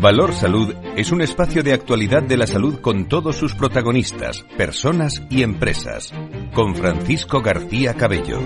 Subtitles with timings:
[0.00, 5.22] Valor Salud es un espacio de actualidad de la salud con todos sus protagonistas, personas
[5.28, 6.14] y empresas.
[6.54, 8.40] Con Francisco García Cabello.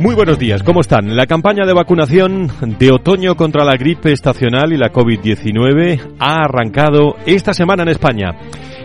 [0.00, 1.14] Muy buenos días, ¿cómo están?
[1.14, 2.50] La campaña de vacunación
[2.80, 8.30] de otoño contra la gripe estacional y la COVID-19 ha arrancado esta semana en España,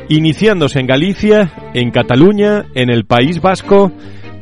[0.08, 3.92] iniciándose en Galicia, en Cataluña, en el País Vasco,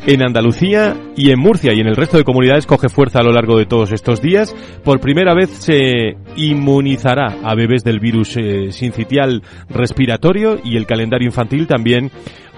[0.06, 3.32] en Andalucía y en Murcia y en el resto de comunidades coge fuerza a lo
[3.32, 4.54] largo de todos estos días.
[4.84, 11.28] Por primera vez se inmunizará a bebés del virus eh, sincitial respiratorio y el calendario
[11.28, 12.12] infantil también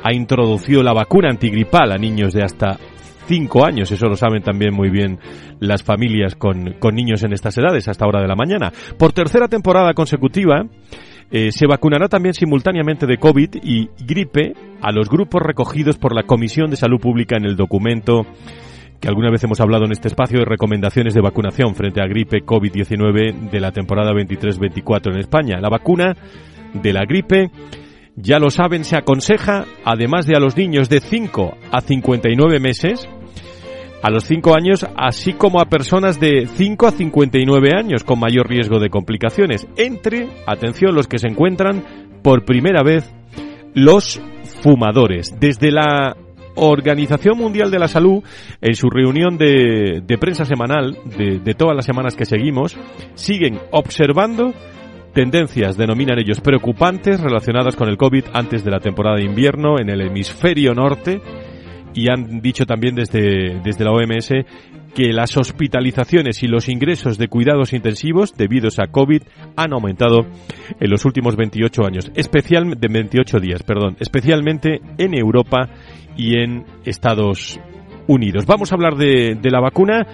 [0.04, 2.78] ha introducido la vacuna antigripal a niños de hasta
[3.28, 3.92] cinco años.
[3.92, 5.20] Eso lo saben también muy bien
[5.60, 8.72] las familias con, con niños en estas edades hasta hora de la mañana.
[8.98, 10.66] Por tercera temporada consecutiva,
[11.32, 16.24] eh, se vacunará también simultáneamente de COVID y gripe a los grupos recogidos por la
[16.24, 18.26] Comisión de Salud Pública en el documento
[19.00, 22.46] que alguna vez hemos hablado en este espacio de recomendaciones de vacunación frente a gripe
[22.46, 25.60] COVID-19 de la temporada 23-24 en España.
[25.60, 26.16] La vacuna
[26.74, 27.52] de la gripe,
[28.16, 33.08] ya lo saben, se aconseja, además de a los niños de 5 a 59 meses,
[34.06, 38.48] a los 5 años, así como a personas de 5 a 59 años con mayor
[38.48, 41.84] riesgo de complicaciones, entre, atención, los que se encuentran
[42.22, 43.12] por primera vez
[43.74, 44.22] los
[44.62, 45.36] fumadores.
[45.40, 46.16] Desde la
[46.54, 48.24] Organización Mundial de la Salud,
[48.62, 52.78] en su reunión de, de prensa semanal, de, de todas las semanas que seguimos,
[53.16, 54.54] siguen observando
[55.16, 59.90] tendencias, denominan ellos, preocupantes relacionadas con el COVID antes de la temporada de invierno en
[59.90, 61.22] el hemisferio norte
[61.96, 64.30] y han dicho también desde, desde la OMS
[64.94, 69.24] que las hospitalizaciones y los ingresos de cuidados intensivos debidos a COVID
[69.56, 70.26] han aumentado
[70.80, 75.70] en los últimos 28 años, especial, de 28 días, perdón, especialmente en Europa
[76.16, 77.60] y en Estados
[78.08, 78.46] Unidos.
[78.46, 80.06] Vamos a hablar de, de la vacuna.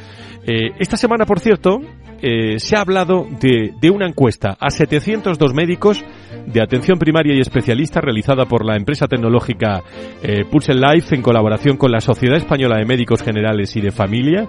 [0.48, 1.80] Eh, esta semana, por cierto,
[2.22, 6.04] eh, se ha hablado de, de, una encuesta a 702 médicos
[6.46, 9.82] de atención primaria y especialista realizada por la empresa tecnológica
[10.22, 14.48] eh, Pulse Life en colaboración con la Sociedad Española de Médicos Generales y de Familia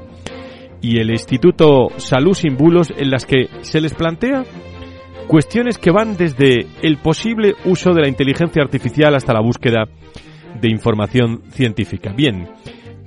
[0.82, 4.44] y el Instituto Salud Sin Bulos en las que se les plantea
[5.26, 9.84] cuestiones que van desde el posible uso de la inteligencia artificial hasta la búsqueda
[10.60, 12.12] de información científica.
[12.12, 12.48] Bien,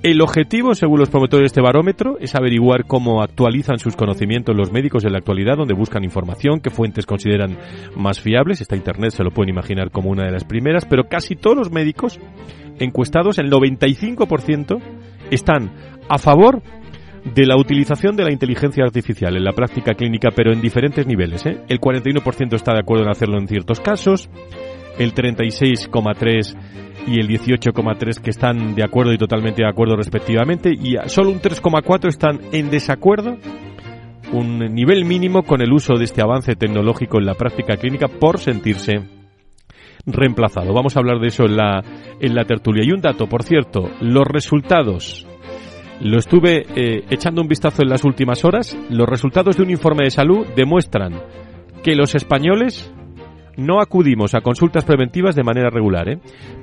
[0.06, 4.70] el objetivo, según los promotores de este barómetro, es averiguar cómo actualizan sus conocimientos los
[4.70, 7.58] médicos en la actualidad, donde buscan información, qué fuentes consideran
[7.96, 8.60] más fiables.
[8.60, 11.72] Esta Internet se lo pueden imaginar como una de las primeras, pero casi todos los
[11.72, 12.20] médicos
[12.78, 14.80] encuestados, el 95%,
[15.32, 15.72] están
[16.08, 16.62] a favor
[17.24, 21.44] de la utilización de la inteligencia artificial en la práctica clínica, pero en diferentes niveles.
[21.46, 21.58] ¿eh?
[21.68, 24.30] El 41% está de acuerdo en hacerlo en ciertos casos,
[25.00, 30.96] el 36,3% y el 18,3 que están de acuerdo y totalmente de acuerdo respectivamente y
[31.06, 33.36] solo un 3,4 están en desacuerdo
[34.32, 38.38] un nivel mínimo con el uso de este avance tecnológico en la práctica clínica por
[38.38, 39.02] sentirse
[40.04, 40.72] reemplazado.
[40.72, 41.82] Vamos a hablar de eso en la,
[42.20, 42.84] en la tertulia.
[42.84, 45.26] Y un dato, por cierto, los resultados.
[46.00, 48.76] Lo estuve eh, echando un vistazo en las últimas horas.
[48.90, 51.20] Los resultados de un informe de salud demuestran
[51.82, 52.92] que los españoles
[53.56, 56.18] no acudimos a consultas preventivas de manera regular, ¿eh?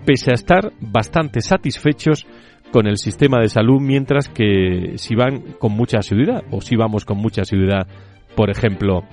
[0.06, 2.26] pese a estar bastante satisfechos
[2.72, 7.06] con el sistema de salud, mientras que si van con mucha asiduidad, o si vamos
[7.06, 7.88] con mucha asiduidad,
[8.36, 9.04] por ejemplo,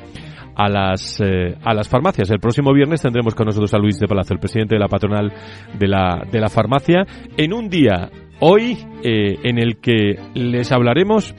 [0.56, 2.30] a las, eh, a las farmacias.
[2.30, 5.32] El próximo viernes tendremos con nosotros a Luis de Palacio, el presidente de la patronal
[5.78, 8.10] de la, de la farmacia, en un día,
[8.40, 11.34] hoy, eh, en el que les hablaremos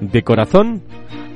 [0.00, 0.82] de corazón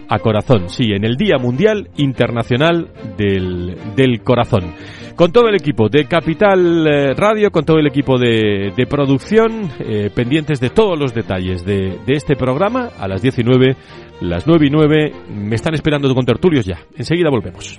[0.08, 4.74] a corazón, sí, en el Día Mundial Internacional del, del Corazón.
[5.16, 9.70] Con todo el equipo de Capital eh, Radio, con todo el equipo de, de producción,
[9.78, 13.76] eh, pendientes de todos los detalles de, de, este programa, a las 19,
[14.20, 16.80] las 9 y 9, me están esperando con tertulios ya.
[16.96, 17.78] Enseguida volvemos.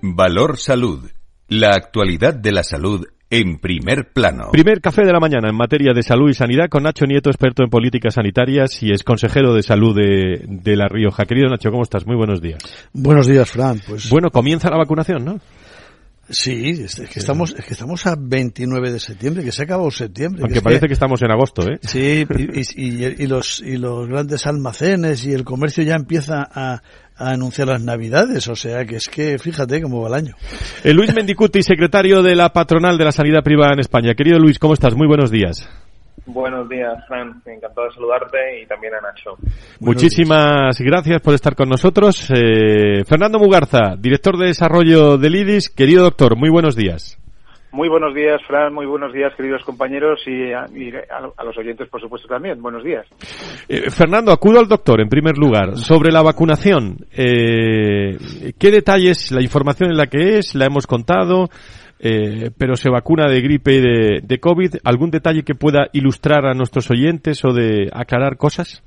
[0.00, 1.10] Valor Salud.
[1.48, 3.04] La actualidad de la salud
[3.34, 4.50] en primer plano.
[4.52, 7.64] Primer café de la mañana en materia de salud y sanidad con Nacho Nieto, experto
[7.64, 11.24] en políticas sanitarias y es consejero de salud de, de La Rioja.
[11.24, 12.06] Querido Nacho, ¿cómo estás?
[12.06, 12.62] Muy buenos días.
[12.92, 13.80] Buenos días, Fran.
[13.84, 14.08] Pues...
[14.08, 15.40] Bueno, comienza la vacunación, ¿no?
[16.28, 19.90] Sí, es que estamos, es que estamos a 29 de septiembre, que se ha acabado
[19.90, 20.42] septiembre.
[20.42, 21.78] Aunque parece que, estamos en agosto, ¿eh?
[21.82, 22.26] Sí,
[22.76, 26.82] y, los, y los grandes almacenes y el comercio ya empieza a,
[27.16, 30.34] anunciar las navidades, o sea que es que fíjate cómo va el año.
[30.82, 34.14] Eh, Luis Mendicuti, secretario de la patronal de la sanidad privada en España.
[34.14, 34.94] Querido Luis, ¿cómo estás?
[34.94, 35.68] Muy buenos días.
[36.26, 37.42] Buenos días, Fran.
[37.44, 39.36] Encantado de saludarte y también a Nacho.
[39.80, 42.30] Muchísimas gracias por estar con nosotros.
[42.30, 45.68] Eh, Fernando Mugarza, director de desarrollo del IDIS.
[45.68, 47.18] Querido doctor, muy buenos días.
[47.74, 48.72] Muy buenos días, Fran.
[48.72, 50.64] Muy buenos días, queridos compañeros y a,
[51.44, 52.62] los oyentes, por supuesto, también.
[52.62, 53.04] Buenos días.
[53.68, 55.76] Eh, Fernando, acudo al doctor, en primer lugar.
[55.76, 58.16] Sobre la vacunación, eh,
[58.60, 61.48] ¿qué detalles, la información en la que es, la hemos contado?
[61.98, 64.76] Eh, pero se vacuna de gripe y de, de, COVID.
[64.84, 68.84] ¿Algún detalle que pueda ilustrar a nuestros oyentes o de aclarar cosas?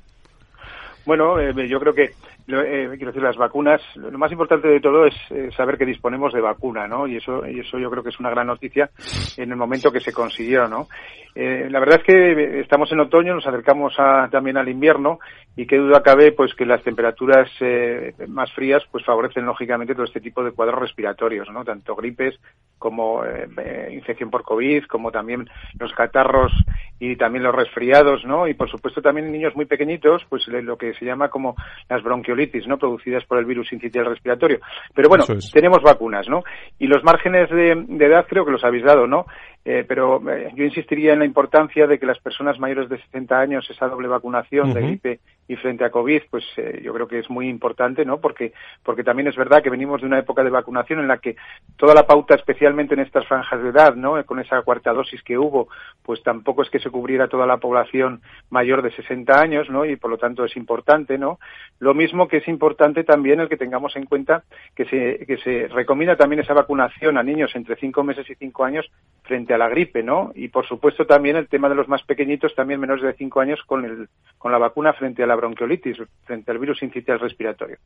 [1.08, 2.10] Bueno, eh, yo creo que
[2.48, 3.80] eh, quiero decir las vacunas.
[3.96, 5.14] Lo más importante de todo es
[5.54, 7.06] saber que disponemos de vacuna, ¿no?
[7.06, 8.90] Y eso, y eso yo creo que es una gran noticia
[9.36, 10.88] en el momento que se consiguió, ¿no?
[11.34, 13.94] Eh, la verdad es que estamos en otoño, nos acercamos
[14.30, 15.18] también al invierno
[15.56, 20.04] y qué duda cabe pues que las temperaturas eh, más frías pues favorecen lógicamente todo
[20.04, 21.64] este tipo de cuadros respiratorios, ¿no?
[21.64, 22.38] Tanto gripes
[22.78, 25.48] como eh, infección por COVID, como también
[25.78, 26.52] los catarros
[27.00, 28.46] y también los resfriados, ¿no?
[28.46, 31.56] Y por supuesto también en niños muy pequeñitos, pues lo que se llama como
[31.88, 32.78] las bronquiolitis, ¿no?
[32.78, 34.60] Producidas por el virus incitial respiratorio.
[34.94, 36.44] Pero bueno, tenemos vacunas, ¿no?
[36.78, 39.26] Y los márgenes de, de edad creo que los habéis dado, ¿no?
[39.64, 43.38] Eh, pero eh, yo insistiría en la importancia de que las personas mayores de 60
[43.38, 47.18] años, esa doble vacunación de gripe y frente a COVID, pues eh, yo creo que
[47.18, 48.20] es muy importante, ¿no?
[48.20, 48.52] Porque,
[48.84, 51.36] porque también es verdad que venimos de una época de vacunación en la que
[51.76, 54.22] toda la pauta, especialmente en estas franjas de edad, ¿no?
[54.26, 55.68] Con esa cuarta dosis que hubo,
[56.02, 59.86] pues tampoco es que se cubriera toda la población mayor de 60 años, ¿no?
[59.86, 61.38] Y por lo tanto es importante, ¿no?
[61.78, 64.44] Lo mismo que es importante también el que tengamos en cuenta
[64.76, 68.64] que se, que se recomienda también esa vacunación a niños entre 5 meses y 5
[68.64, 68.90] años
[69.22, 70.32] frente a la gripe, ¿no?
[70.34, 73.62] Y por supuesto también el tema de los más pequeñitos, también menores de 5 años,
[73.64, 77.78] con, el, con la vacuna frente a la bronquiolitis, frente al virus incitial respiratorio.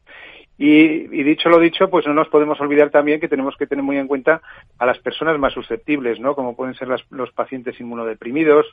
[0.58, 3.98] Y, dicho lo dicho, pues no nos podemos olvidar también que tenemos que tener muy
[3.98, 4.42] en cuenta
[4.78, 6.34] a las personas más susceptibles, ¿no?
[6.34, 8.66] Como pueden ser los pacientes inmunodeprimidos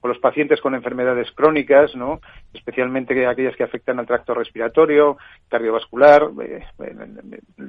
[0.00, 2.20] o los pacientes con enfermedades crónicas, ¿no?
[2.52, 5.16] Especialmente aquellas que afectan al tracto respiratorio,
[5.48, 6.64] cardiovascular, eh,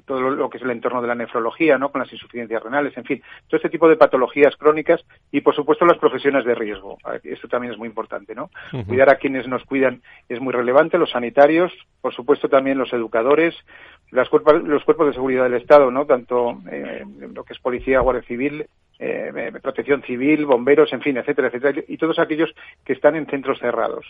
[0.06, 1.90] todo lo que es el entorno de la nefrología, ¿no?
[1.92, 5.86] Con las insuficiencias renales, en fin, todo este tipo de patologías crónicas y, por supuesto,
[5.86, 6.98] las profesiones de riesgo.
[7.24, 8.50] Esto también es muy importante, ¿no?
[8.88, 11.72] Cuidar a quienes nos cuidan es muy relevante, los sanitarios,
[12.02, 13.56] por supuesto, también los educadores,
[14.12, 16.06] las los cuerpos de seguridad del Estado, ¿no?
[16.06, 18.66] Tanto eh, lo que es policía, guardia civil,
[19.00, 23.60] eh, protección civil, bomberos, en fin, etcétera, etcétera, y todos aquellos que están en centros
[23.60, 24.06] cerrados.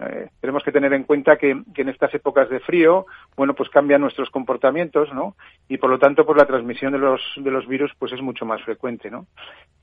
[0.00, 3.04] Eh, tenemos que tener en cuenta que, en estas épocas de frío,
[3.36, 5.36] bueno, pues cambian nuestros comportamientos, ¿no?
[5.68, 8.46] Y por lo tanto, pues la transmisión de los, de los virus, pues es mucho
[8.46, 9.26] más frecuente, ¿no?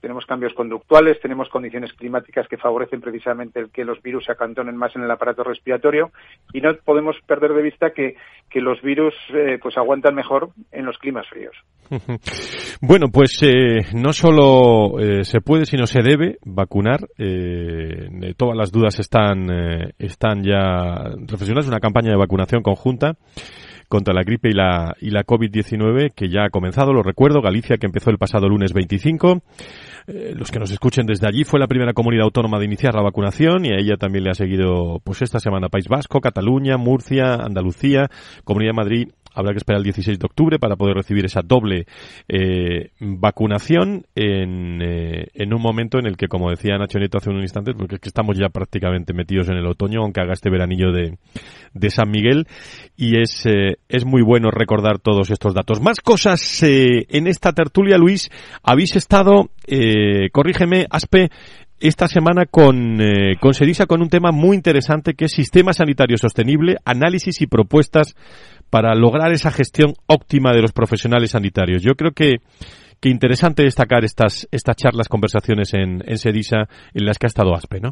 [0.02, 4.76] Tenemos cambios conductuales, tenemos condiciones climáticas que favorecen precisamente el que los virus se acantonen
[4.76, 6.12] más en el aparato respiratorio
[6.52, 8.16] y no podemos perder de vista que,
[8.50, 11.56] que los virus, eh, pues aguantan mejor en los climas fríos.
[12.80, 17.00] Bueno, pues eh, no solo se puede, sino se debe vacunar.
[18.38, 19.50] todas las dudas están
[20.08, 21.70] están ya reflexionando.
[21.70, 23.16] una campaña de vacunación conjunta
[23.88, 27.78] contra la gripe y la, y la COVID-19 que ya ha comenzado, lo recuerdo, Galicia
[27.78, 29.42] que empezó el pasado lunes 25.
[30.08, 33.02] Eh, los que nos escuchen desde allí fue la primera comunidad autónoma de iniciar la
[33.02, 37.36] vacunación y a ella también le ha seguido pues esta semana País Vasco, Cataluña, Murcia,
[37.36, 38.10] Andalucía,
[38.44, 41.86] Comunidad de Madrid Habrá que esperar el 16 de octubre para poder recibir esa doble
[42.28, 47.30] eh, vacunación en, eh, en, un momento en el que, como decía Nacho Nieto hace
[47.30, 50.50] un instante, porque es que estamos ya prácticamente metidos en el otoño, aunque haga este
[50.50, 51.20] veranillo de,
[51.72, 52.48] de San Miguel,
[52.96, 55.82] y es, eh, es muy bueno recordar todos estos datos.
[55.82, 58.32] Más cosas en esta tertulia, Luis.
[58.64, 59.52] Habéis estado,
[60.32, 61.30] corrígeme, Aspe,
[61.80, 62.98] esta semana con,
[63.40, 68.16] con Sedisa con un tema muy interesante que es sistema sanitario sostenible, análisis y propuestas
[68.70, 71.82] para lograr esa gestión óptima de los profesionales sanitarios.
[71.82, 72.38] Yo creo que,
[73.02, 77.54] que interesante destacar estas, estas charlas, conversaciones en, en SEDISA en las que ha estado
[77.54, 77.92] ASPE, ¿no?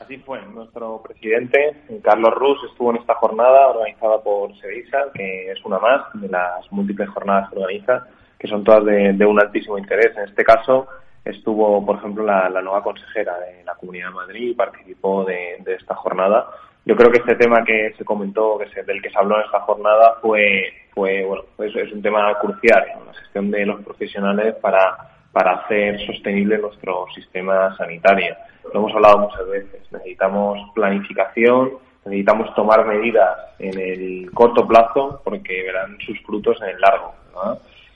[0.00, 0.40] Así fue.
[0.46, 1.58] Nuestro presidente,
[2.02, 6.70] Carlos Rus, estuvo en esta jornada organizada por SEDISA, que es una más de las
[6.70, 8.06] múltiples jornadas que organiza,
[8.38, 10.16] que son todas de, de un altísimo interés.
[10.16, 10.86] En este caso,
[11.24, 15.58] estuvo, por ejemplo, la, la, nueva consejera de la Comunidad de Madrid y participó de,
[15.60, 16.46] de esta jornada
[16.88, 19.44] yo creo que este tema que se comentó, que se, del que se habló en
[19.44, 24.54] esta jornada, fue, fue bueno, pues es un tema crucial, la gestión de los profesionales
[24.62, 24.96] para,
[25.30, 28.34] para hacer sostenible nuestro sistema sanitario.
[28.72, 29.82] Lo hemos hablado muchas veces.
[29.92, 31.72] Necesitamos planificación,
[32.06, 37.12] necesitamos tomar medidas en el corto plazo porque verán sus frutos en el largo.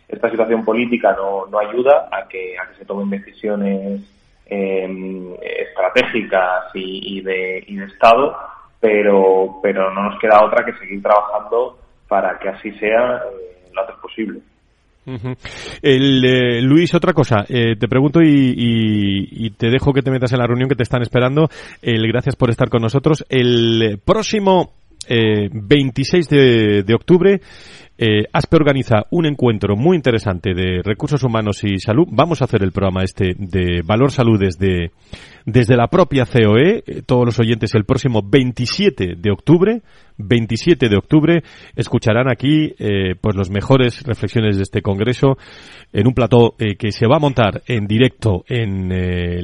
[0.06, 4.02] esta situación política no, no ayuda a que, a que se tomen decisiones
[4.44, 8.36] em, estratégicas y de Estado,
[8.82, 13.80] pero, pero no nos queda otra que seguir trabajando para que así sea eh, lo
[13.80, 14.40] antes posible.
[15.82, 20.40] El, eh, Luis, otra cosa, eh, te pregunto y, te dejo que te metas en
[20.40, 21.48] la reunión que te están esperando.
[21.80, 23.24] El, gracias por estar con nosotros.
[23.28, 24.72] El próximo
[25.08, 27.40] 26 de, de octubre
[27.98, 32.06] eh, ASPE organiza un encuentro muy interesante de recursos humanos y salud.
[32.10, 34.90] Vamos a hacer el programa este de Valor Salud desde,
[35.44, 36.82] desde la propia COE.
[36.86, 39.82] Eh, todos los oyentes el próximo 27 de octubre
[40.18, 41.42] 27 de octubre
[41.76, 45.36] escucharán aquí eh, pues los mejores reflexiones de este congreso
[45.92, 48.88] en un plató eh, que se va a montar en directo en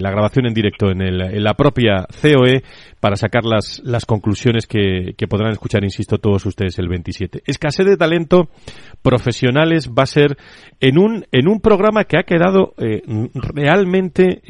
[0.00, 2.62] la grabación en directo en, el, en, la propia COE
[3.00, 7.86] para sacar las, las conclusiones que, que, podrán escuchar insisto todos ustedes el 27 escasez
[7.86, 8.37] de talento
[9.02, 10.36] profesionales va a ser
[10.80, 12.74] en un en un programa que ha quedado
[13.34, 14.42] realmente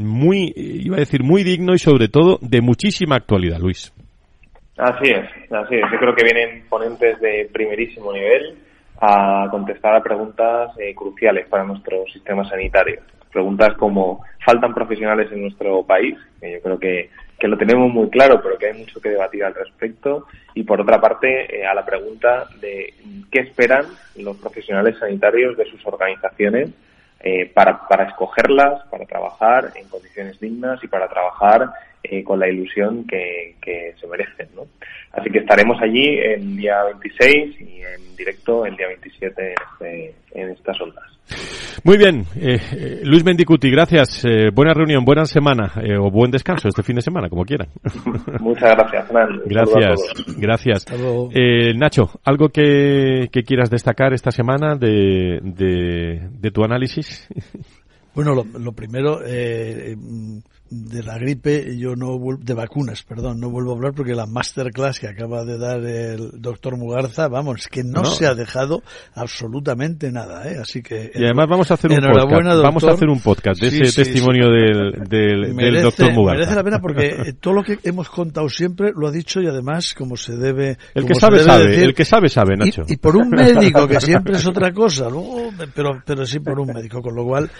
[0.00, 3.92] muy iba a decir muy digno y sobre todo de muchísima actualidad Luis
[4.76, 5.84] Así es, así es.
[5.92, 8.56] Yo creo que vienen ponentes de primerísimo nivel
[9.00, 13.00] a contestar a preguntas eh, cruciales para nuestro sistema sanitario.
[13.30, 16.16] Preguntas como, ¿faltan profesionales en nuestro país?
[16.40, 17.10] Que yo creo que,
[17.42, 20.28] que lo tenemos muy claro, pero que hay mucho que debatir al respecto.
[20.54, 22.94] Y por otra parte, eh, a la pregunta de
[23.32, 23.84] qué esperan
[24.14, 26.70] los profesionales sanitarios de sus organizaciones
[27.18, 31.68] eh, para, para escogerlas, para trabajar en condiciones dignas y para trabajar
[32.04, 34.48] eh, con la ilusión que, que, se merecen.
[34.56, 34.62] ¿no?
[35.12, 40.14] Así que estaremos allí el día 26 y en directo el día 27 en, este,
[40.34, 41.04] en estas ondas.
[41.84, 44.24] Muy bien, eh, eh, Luis Mendicuti, gracias.
[44.52, 47.68] buena reunión, buena semana o buen descanso este fin de semana, como quieran.
[48.40, 49.42] Muchas gracias, Fernando.
[49.46, 50.00] Gracias,
[50.36, 50.86] gracias.
[51.76, 57.28] Nacho, ¿algo que, que, quieras destacar esta semana de, de, de tu análisis?
[58.14, 59.96] Bueno, lo, lo primero, eh,
[60.72, 65.00] de la gripe, yo no de vacunas, perdón, no vuelvo a hablar porque la masterclass
[65.00, 68.82] que acaba de dar el doctor Mugarza, vamos, que no, se ha dejado
[69.14, 70.56] absolutamente nada, ¿eh?
[70.60, 73.68] así que y además vamos a hacer un podcast, vamos a hacer un podcast de
[73.68, 76.38] ese testimonio del, del, doctor Mugarza.
[76.38, 79.46] Merece la pena porque eh, todo lo que hemos contado siempre lo ha dicho y
[79.46, 80.78] además como se debe.
[80.94, 82.84] El que sabe sabe, el que sabe sabe, Nacho.
[82.88, 86.58] Y, y por un médico que siempre es otra cosa, luego, pero pero sí por
[86.58, 87.50] un médico, con lo cual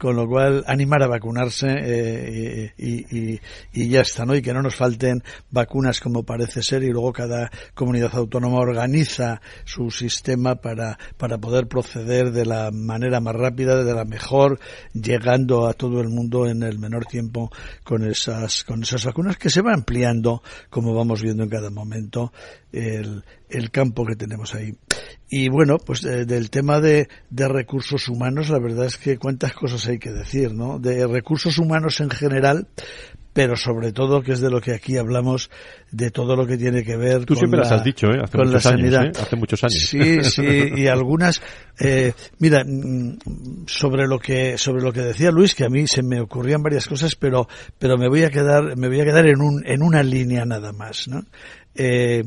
[0.00, 3.38] con lo cual animar a vacunarse eh, y,
[3.74, 4.34] y, ya está, ¿no?
[4.34, 9.42] Y que no nos falten vacunas como parece ser y luego cada comunidad autónoma organiza
[9.66, 14.58] su sistema para, para poder proceder de la manera más rápida, de la mejor,
[14.94, 17.52] llegando a todo el mundo en el menor tiempo
[17.84, 22.32] con esas, con esas vacunas que se va ampliando, como vamos viendo en cada momento,
[22.72, 24.74] el, el campo que tenemos ahí.
[25.28, 29.52] Y bueno, pues eh, del tema de, de, recursos humanos, la verdad es que cuántas
[29.52, 30.78] cosas hay que decir, ¿no?
[30.78, 32.66] De recursos humanos en general,
[33.32, 35.50] pero sobre todo, que es de lo que aquí hablamos,
[35.92, 38.20] de todo lo que tiene que ver Tú siempre las has dicho, ¿eh?
[38.22, 39.12] Hace muchos años, ¿eh?
[39.20, 39.86] Hace muchos años.
[39.88, 41.40] Sí, sí, y algunas,
[41.78, 46.02] eh, mira, mm, sobre lo que, sobre lo que decía Luis, que a mí se
[46.02, 49.40] me ocurrían varias cosas, pero, pero me voy a quedar, me voy a quedar en
[49.40, 51.22] un, en una línea nada más, ¿no?
[51.74, 52.24] Eh,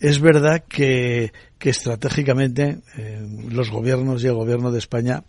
[0.00, 5.24] es verdad que, que estratégicamente eh, los gobiernos y el gobierno de España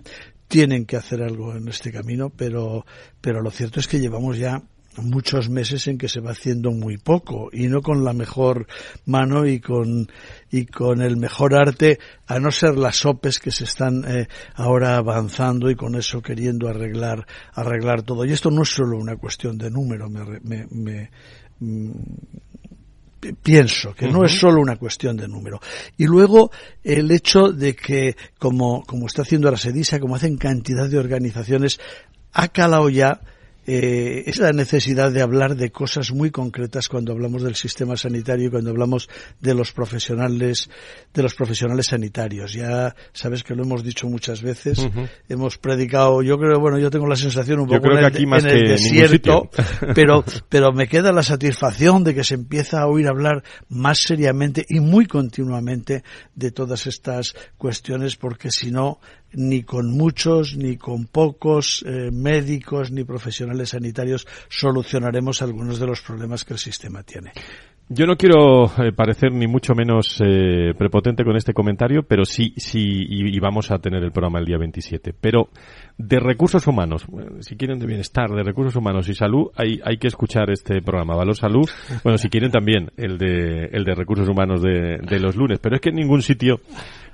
[0.48, 2.86] tienen que hacer algo en este camino, pero,
[3.22, 4.62] pero lo cierto es que llevamos ya
[4.98, 8.68] muchos meses en que se va haciendo muy poco y no con la mejor
[9.06, 10.08] mano y con
[10.52, 14.98] y con el mejor arte a no ser las OPEs que se están eh, ahora
[14.98, 18.26] avanzando y con eso queriendo arreglar arreglar todo.
[18.26, 21.12] Y esto no es solo una cuestión de número me, me, me
[21.60, 21.92] mm,
[23.42, 25.60] pienso que no es solo una cuestión de número.
[25.98, 26.52] Y luego
[26.84, 31.80] el hecho de que, como, como está haciendo la SEDISA, como hacen cantidad de organizaciones,
[32.34, 33.22] ha calado ya
[33.72, 38.48] eh, es la necesidad de hablar de cosas muy concretas cuando hablamos del sistema sanitario
[38.48, 39.08] y cuando hablamos
[39.40, 40.72] de los profesionales
[41.14, 42.54] de los profesionales sanitarios.
[42.54, 44.90] Ya sabes que lo hemos dicho muchas veces,
[45.28, 49.52] hemos predicado, yo creo, bueno, yo tengo la sensación un poco en, el, desierto,
[49.94, 54.66] pero pero me queda la satisfacción de que se empieza a oír hablar más seriamente
[54.68, 59.00] y muy continuamente de todas estas cuestiones porque si no
[59.34, 66.02] ni con muchos, ni con pocos eh, médicos, ni profesionales sanitarios solucionaremos algunos de los
[66.02, 67.32] problemas que el sistema tiene.
[67.92, 72.54] Yo no quiero eh, parecer ni mucho menos eh, prepotente con este comentario, pero sí,
[72.56, 75.12] sí, y, vamos a tener el programa el día 27.
[75.20, 75.50] Pero
[75.98, 77.08] de recursos humanos,
[77.40, 81.16] si quieren de bienestar, de recursos humanos y salud, hay, hay que escuchar este programa,
[81.16, 81.68] Valor Salud.
[82.04, 85.58] Bueno, si quieren también el de, el de recursos humanos de, de los lunes.
[85.60, 86.62] Pero es que en ningún sitio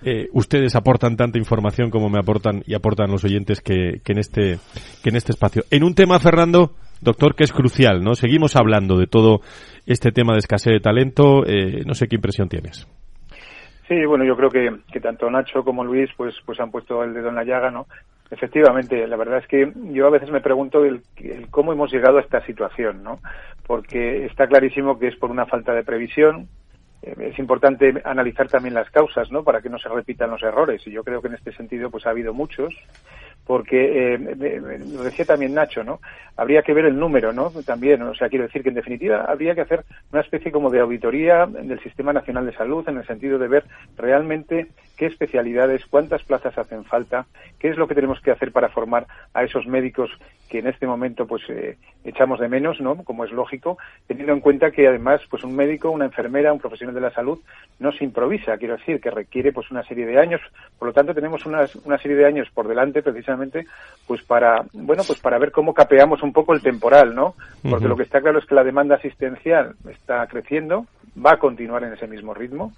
[0.03, 4.19] eh, ustedes aportan tanta información como me aportan y aportan los oyentes que, que, en
[4.19, 4.57] este,
[5.03, 5.63] que en este espacio.
[5.71, 6.71] En un tema, Fernando,
[7.01, 8.15] doctor, que es crucial, ¿no?
[8.15, 9.41] Seguimos hablando de todo
[9.85, 11.45] este tema de escasez de talento.
[11.45, 12.87] Eh, no sé qué impresión tienes.
[13.87, 17.13] Sí, bueno, yo creo que, que tanto Nacho como Luis pues, pues han puesto el
[17.13, 17.85] dedo en la llaga, ¿no?
[18.31, 21.01] Efectivamente, la verdad es que yo a veces me pregunto el,
[21.51, 23.19] cómo hemos llegado a esta situación, ¿no?
[23.67, 26.47] Porque está clarísimo que es por una falta de previsión,
[27.05, 29.43] es importante analizar también las causas, ¿no?
[29.43, 30.85] Para que no se repitan los errores.
[30.87, 32.73] Y yo creo que en este sentido, pues ha habido muchos
[33.45, 35.99] porque eh, lo decía también Nacho, ¿no?
[36.35, 37.51] Habría que ver el número, ¿no?
[37.65, 40.79] También, o sea, quiero decir que en definitiva habría que hacer una especie como de
[40.79, 43.65] auditoría del Sistema Nacional de Salud en el sentido de ver
[43.97, 47.25] realmente qué especialidades, cuántas plazas hacen falta,
[47.59, 50.09] qué es lo que tenemos que hacer para formar a esos médicos
[50.49, 53.03] que en este momento pues eh, echamos de menos, ¿no?
[53.03, 56.95] Como es lógico, teniendo en cuenta que además pues un médico, una enfermera, un profesional
[56.95, 57.39] de la salud
[57.79, 60.41] no se improvisa, quiero decir que requiere pues una serie de años,
[60.79, 63.34] por lo tanto tenemos una, una serie de años por delante precisamente
[64.07, 67.35] pues para bueno pues para ver cómo capeamos un poco el temporal, ¿no?
[67.67, 70.85] Porque lo que está claro es que la demanda asistencial está creciendo,
[71.23, 72.73] va a continuar en ese mismo ritmo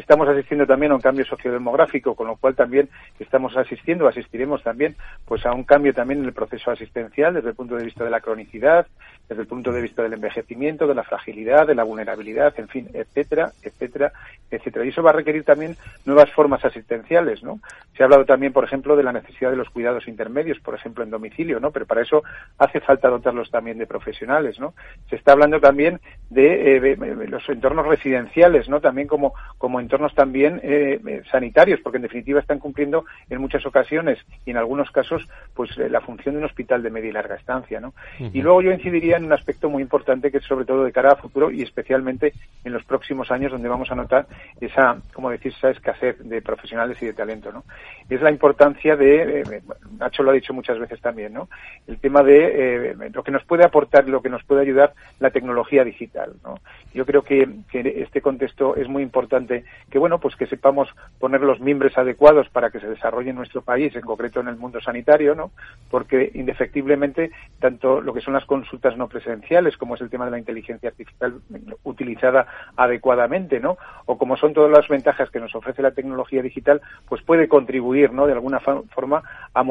[0.00, 2.88] Estamos asistiendo también a un cambio sociodemográfico, con lo cual también
[3.18, 7.54] estamos asistiendo, asistiremos también, pues a un cambio también en el proceso asistencial desde el
[7.54, 8.86] punto de vista de la cronicidad,
[9.28, 12.88] desde el punto de vista del envejecimiento, de la fragilidad, de la vulnerabilidad, en fin,
[12.94, 14.12] etcétera, etcétera,
[14.50, 14.84] etcétera.
[14.86, 15.76] Y eso va a requerir también
[16.06, 17.60] nuevas formas asistenciales, ¿no?
[17.94, 21.04] Se ha hablado también, por ejemplo, de la necesidad de los cuidados intermedios, por ejemplo,
[21.04, 21.70] en domicilio, ¿no?
[21.70, 22.22] Pero para eso
[22.58, 24.74] hace falta dotarlos también de profesionales, ¿no?
[25.08, 26.96] Se está hablando también de, eh,
[27.28, 28.80] los entornos residenciales, ¿no?
[28.80, 33.64] También como, como entornos también eh, eh, sanitarios, porque en definitiva están cumpliendo en muchas
[33.66, 37.12] ocasiones y en algunos casos pues eh, la función de un hospital de media y
[37.12, 37.94] larga estancia, ¿no?
[38.18, 41.12] Y luego yo incidiría en un aspecto muy importante que es sobre todo de cara
[41.12, 42.32] a futuro y especialmente
[42.64, 44.26] en los próximos años donde vamos a notar
[44.60, 47.64] esa, como decir, esa escasez de profesionales y de talento, ¿no?
[48.08, 49.62] Es la importancia de,
[49.98, 51.48] Nacho lo ha dicho muchas veces también, ¿no?
[51.86, 55.84] El tema de lo que nos puede aportar, lo que nos puede ayudar la tecnología
[55.84, 56.60] digital, ¿no?
[56.94, 61.40] Yo creo que, que este contexto es muy importante que bueno, pues que sepamos poner
[61.40, 64.80] los mimbres adecuados para que se desarrolle en nuestro país, en concreto en el mundo
[64.80, 65.52] sanitario, ¿no?
[65.90, 70.30] Porque indefectiblemente tanto lo que son las consultas no presenciales, como es el tema de
[70.32, 71.40] la inteligencia artificial
[71.84, 73.76] utilizada adecuadamente, ¿no?
[74.06, 78.12] O como son todas las ventajas que nos ofrece la tecnología digital, pues puede contribuir,
[78.12, 78.26] ¿no?
[78.26, 79.22] De alguna forma
[79.52, 79.62] a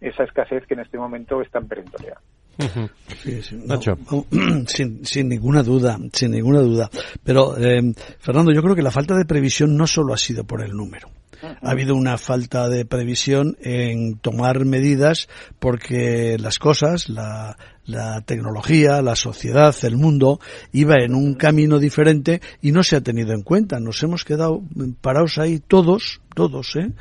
[0.00, 2.18] esa escasez que en este momento es tan perentoria.
[4.66, 6.90] sin, sin, ninguna duda, sin ninguna duda.
[7.24, 7.80] Pero, eh,
[8.20, 11.08] Fernando, yo creo que la falta de previsión no solo ha sido por el número.
[11.42, 19.02] Ha habido una falta de previsión en tomar medidas porque las cosas, la, la tecnología,
[19.02, 20.40] la sociedad, el mundo
[20.72, 23.80] iba en un camino diferente y no se ha tenido en cuenta.
[23.80, 24.62] Nos hemos quedado
[25.00, 26.92] parados ahí todos, todos, ¿eh?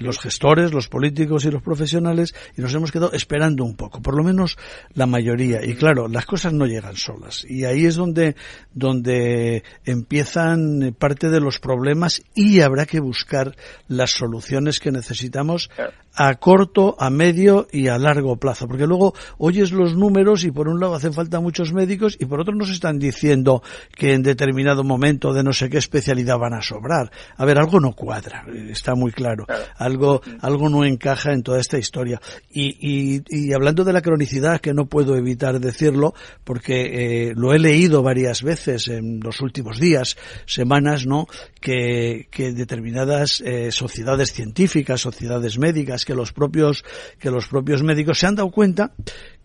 [0.00, 4.16] los gestores, los políticos y los profesionales, y nos hemos quedado esperando un poco, por
[4.16, 4.56] lo menos
[4.94, 5.64] la mayoría.
[5.64, 7.44] Y claro, las cosas no llegan solas.
[7.48, 8.34] Y ahí es donde,
[8.72, 13.54] donde empiezan parte de los problemas y habrá que buscar
[13.88, 15.70] las soluciones que necesitamos
[16.14, 18.66] a corto, a medio y a largo plazo.
[18.66, 22.40] Porque luego oyes los números y por un lado hacen falta muchos médicos y por
[22.40, 23.62] otro nos están diciendo
[23.94, 27.10] que en determinado momento de no sé qué especialidad van a sobrar.
[27.36, 29.46] A ver, algo no cuadra, está muy claro.
[29.76, 32.20] Algo, algo no encaja en toda esta historia.
[32.50, 37.54] Y, y, y hablando de la cronicidad, que no puedo evitar decirlo, porque eh, lo
[37.54, 41.26] he leído varias veces en los últimos días, semanas, ¿no?
[41.60, 46.84] Que, que determinadas eh, sociedades científicas, sociedades médicas, que los propios,
[47.18, 48.92] que los propios médicos se han dado cuenta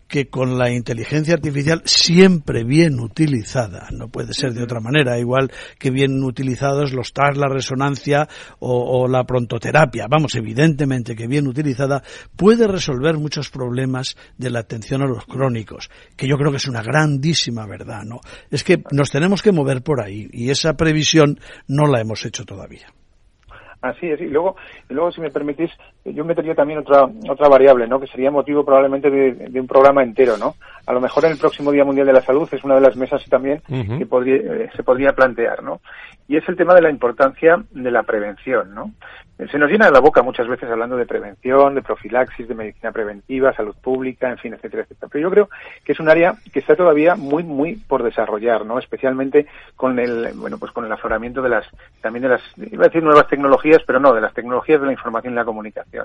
[0.08, 5.50] que con la inteligencia artificial siempre bien utilizada, no puede ser de otra manera, igual
[5.78, 11.48] que bien utilizados los TAR, la resonancia o, o, la prontoterapia, vamos, evidentemente que bien
[11.48, 12.02] utilizada
[12.36, 16.68] puede resolver muchos problemas de la atención a los crónicos, que yo creo que es
[16.68, 18.20] una grandísima verdad, ¿no?
[18.50, 22.44] Es que nos tenemos que mover por ahí y esa previsión no la hemos hecho
[22.44, 22.86] todavía.
[23.82, 24.20] Así es.
[24.20, 24.56] Y luego,
[24.88, 25.70] y luego, si me permitís,
[26.12, 28.00] yo metería también otra otra variable, ¿no?
[28.00, 30.54] Que sería motivo probablemente de, un programa entero, ¿no?
[30.86, 32.96] A lo mejor en el próximo Día Mundial de la Salud es una de las
[32.96, 33.60] mesas también
[33.98, 35.80] que podría, eh, se podría plantear, ¿no?
[36.28, 38.92] Y es el tema de la importancia de la prevención, ¿no?
[39.50, 43.52] se nos llena la boca muchas veces hablando de prevención, de profilaxis, de medicina preventiva,
[43.52, 45.10] salud pública, en fin, etcétera, etcétera.
[45.12, 45.50] Pero yo creo
[45.84, 48.78] que es un área que está todavía muy, muy por desarrollar, ¿no?
[48.78, 51.66] Especialmente con el, bueno, pues con el afloramiento de las,
[52.00, 54.92] también de las, iba a decir nuevas tecnologías, pero no, de las tecnologías de la
[54.92, 55.95] información y la comunicación,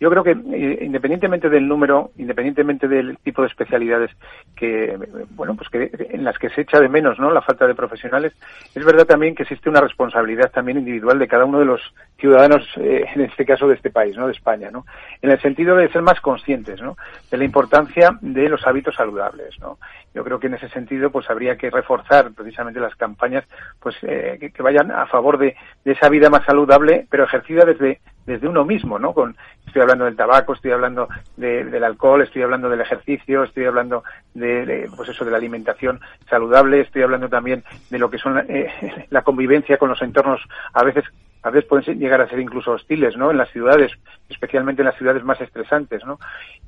[0.00, 4.10] Yo creo que eh, independientemente del número, independientemente del tipo de especialidades
[4.56, 4.98] que,
[5.30, 7.30] bueno, pues que en las que se echa de menos, ¿no?
[7.30, 8.32] La falta de profesionales,
[8.74, 11.82] es verdad también que existe una responsabilidad también individual de cada uno de los
[12.18, 14.26] ciudadanos, eh, en este caso de este país, ¿no?
[14.26, 14.86] De España, ¿no?
[15.20, 16.96] En el sentido de ser más conscientes, ¿no?
[17.30, 19.78] De la importancia de los hábitos saludables, ¿no?
[20.14, 23.44] Yo creo que en ese sentido, pues habría que reforzar precisamente las campañas,
[23.78, 25.54] pues eh, que, vayan a favor de,
[25.84, 29.09] esa vida más saludable, pero ejercida desde desde uno mismo, ¿no?
[29.14, 34.02] Con, estoy hablando del tabaco, estoy hablando del alcohol, estoy hablando del ejercicio, estoy hablando
[34.34, 39.06] de, pues eso, de la alimentación saludable, estoy hablando también de lo que son eh,
[39.10, 40.40] la convivencia con los entornos
[40.72, 41.04] a veces
[41.42, 43.30] a veces pueden llegar a ser incluso hostiles, ¿no?
[43.30, 43.90] En las ciudades,
[44.28, 46.18] especialmente en las ciudades más estresantes, ¿no?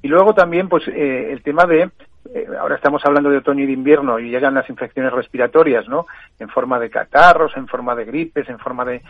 [0.01, 1.91] Y luego también, pues, eh, el tema de
[2.35, 6.07] eh, ahora estamos hablando de otoño y de invierno y llegan las infecciones respiratorias, ¿no?
[6.39, 9.03] En forma de catarros, en forma de gripes, en forma de,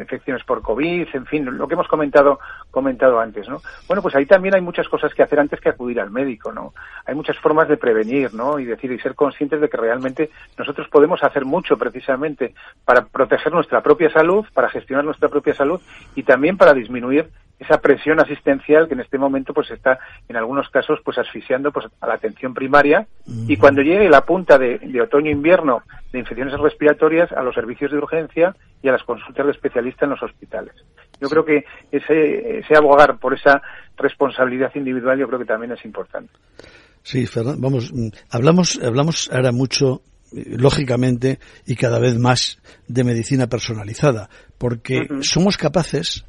[0.00, 3.60] infecciones por COVID, en fin, lo que hemos comentado comentado antes, ¿no?
[3.86, 6.74] Bueno, pues ahí también hay muchas cosas que hacer antes que acudir al médico, ¿no?
[7.06, 8.58] Hay muchas formas de prevenir, ¿no?
[8.58, 13.52] Y decir y ser conscientes de que realmente nosotros podemos hacer mucho precisamente para proteger
[13.52, 15.80] nuestra propia salud, para gestionar nuestra propia salud
[16.16, 20.68] y también para disminuir esa presión asistencial que en este momento pues está en algunos
[20.68, 23.06] casos pues asfixiando pues a la atención primaria.
[23.46, 27.98] Y cuando llegue la punta de, otoño invierno de infecciones respiratorias a los servicios de
[27.98, 30.74] urgencia y a las consultas de especialistas en los hospitales.
[31.20, 33.62] Yo creo que ese, ese abogar por esa
[33.96, 36.32] responsabilidad individual yo creo que también es importante.
[37.02, 43.04] Sí Fernando vamos mm, hablamos hablamos ahora mucho eh, lógicamente y cada vez más de
[43.04, 46.24] medicina personalizada porque somos capaces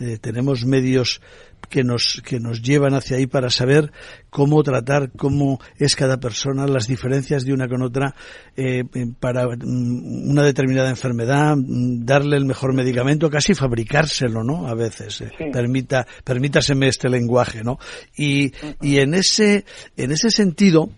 [0.00, 1.20] eh, tenemos medios
[1.68, 3.92] que nos, que nos llevan hacia ahí para saber
[4.30, 8.14] cómo tratar, cómo es cada persona, las diferencias de una con otra
[8.56, 8.84] eh,
[9.20, 14.66] para mm, una determinada enfermedad, mm, darle el mejor medicamento, casi fabricárselo, ¿no?
[14.66, 17.78] A veces, eh, permita, permítaseme este lenguaje, ¿no?
[18.16, 19.64] Y, y en ese,
[19.96, 20.90] en ese sentido,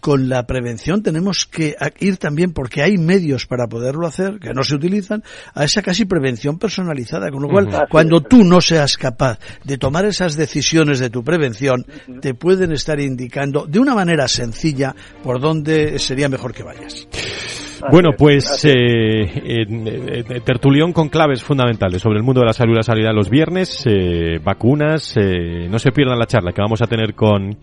[0.00, 4.62] con la prevención tenemos que ir también, porque hay medios para poderlo hacer, que no
[4.62, 5.22] se utilizan,
[5.54, 7.30] a esa casi prevención personalizada.
[7.30, 11.86] Con lo cual, cuando tú no seas capaz de tomar esas decisiones de tu prevención,
[12.20, 17.06] te pueden estar indicando de una manera sencilla por dónde sería mejor que vayas.
[17.90, 22.76] Bueno, pues eh, eh, tertulión con claves fundamentales sobre el mundo de la salud y
[22.76, 27.14] la sanidad los viernes, eh, vacunas, no se pierdan la charla que vamos a tener
[27.14, 27.56] con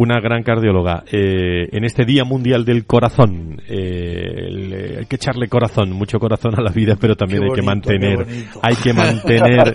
[0.00, 5.92] una gran cardióloga, eh, en este Día Mundial del Corazón, eh, hay que echarle corazón,
[5.92, 8.26] mucho corazón a la vida, pero también hay que mantener,
[8.62, 9.74] hay que mantener,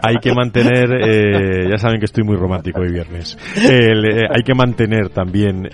[0.00, 5.08] hay que mantener, eh, ya saben que estoy muy romántico hoy viernes, hay que mantener
[5.08, 5.68] también,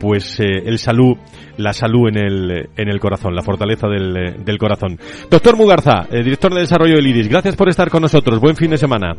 [0.00, 1.18] pues, el salud,
[1.58, 4.98] la salud en el, en el corazón, la fortaleza del, del corazón.
[5.30, 8.78] Doctor Mugarza, director de desarrollo del IRIS, gracias por estar con nosotros, buen fin de
[8.78, 9.14] semana.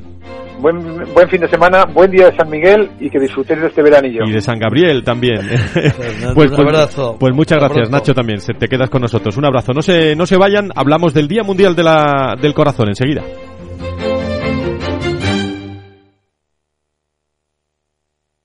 [0.60, 0.80] Buen,
[1.13, 4.23] buen fin de semana, buen día de San Miguel y que disfrutéis de este veranillo.
[4.26, 5.41] Y de San Gabriel también.
[5.73, 5.89] pues,
[6.28, 7.17] un pues, abrazo.
[7.19, 8.39] Pues muchas gracias, Nacho, también.
[8.41, 9.38] Se, te quedas con nosotros.
[9.38, 9.73] Un abrazo.
[9.73, 13.23] No se, no se vayan, hablamos del Día Mundial de la, del Corazón enseguida.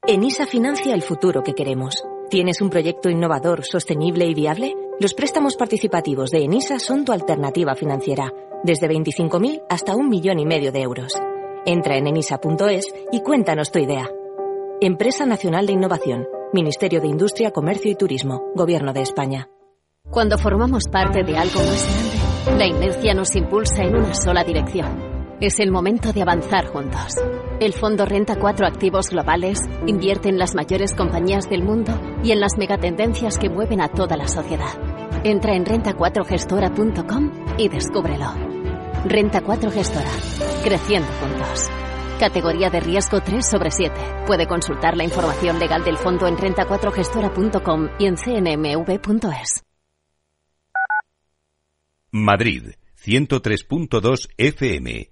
[0.07, 2.03] ENISA financia el futuro que queremos.
[2.33, 4.75] ¿Tienes un proyecto innovador, sostenible y viable?
[4.99, 8.33] Los préstamos participativos de ENISA son tu alternativa financiera,
[8.65, 11.13] desde 25.000 hasta un millón y medio de euros.
[11.67, 14.09] Entra en enisa.es y cuéntanos tu idea.
[14.81, 19.51] Empresa Nacional de Innovación, Ministerio de Industria, Comercio y Turismo, Gobierno de España.
[20.11, 21.87] Cuando formamos parte de algo más
[22.47, 25.12] grande, la inercia nos impulsa en una sola dirección.
[25.43, 27.17] Es el momento de avanzar juntos.
[27.59, 32.39] El fondo renta cuatro activos globales, invierte en las mayores compañías del mundo y en
[32.39, 34.71] las megatendencias que mueven a toda la sociedad.
[35.25, 38.33] Entra en renta4gestora.com y descúbrelo.
[39.05, 40.13] Renta 4 Gestora.
[40.63, 41.69] Creciendo juntos.
[42.21, 43.95] Categoría de riesgo 3 sobre 7.
[44.29, 49.65] Puede consultar la información legal del fondo en renta4gestora.com y en cnmv.es.
[52.13, 52.75] Madrid,
[53.05, 55.12] 103.2 FM,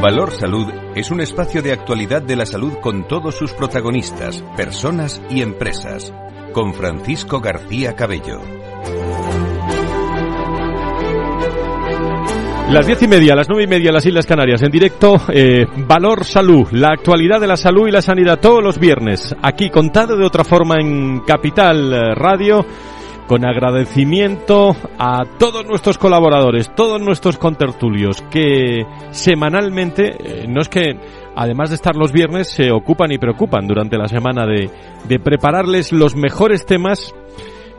[0.00, 5.20] Valor Salud es un espacio de actualidad de la salud con todos sus protagonistas, personas
[5.28, 6.14] y empresas.
[6.52, 8.40] Con Francisco García Cabello.
[12.70, 16.24] Las diez y media, las nueve y media, las Islas Canarias, en directo, eh, Valor
[16.24, 20.24] Salud, la actualidad de la salud y la sanidad todos los viernes, aquí contado de
[20.26, 22.64] otra forma en Capital eh, Radio
[23.28, 30.98] con agradecimiento a todos nuestros colaboradores, todos nuestros contertulios que semanalmente, eh, no es que
[31.36, 34.70] además de estar los viernes, se ocupan y preocupan durante la semana de,
[35.06, 37.14] de prepararles los mejores temas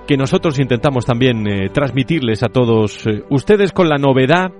[0.07, 4.51] que nosotros intentamos también eh, transmitirles a todos eh, ustedes con la novedad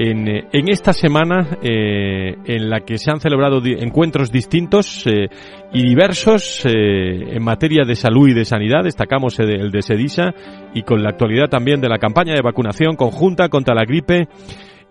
[0.00, 5.28] en, eh, en esta semana eh, en la que se han celebrado encuentros distintos eh,
[5.74, 8.84] y diversos en materia de salud y de sanidad.
[8.84, 10.32] Destacamos el de Sedisa
[10.74, 14.26] y con la actualidad también de la campaña de vacunación conjunta contra la gripe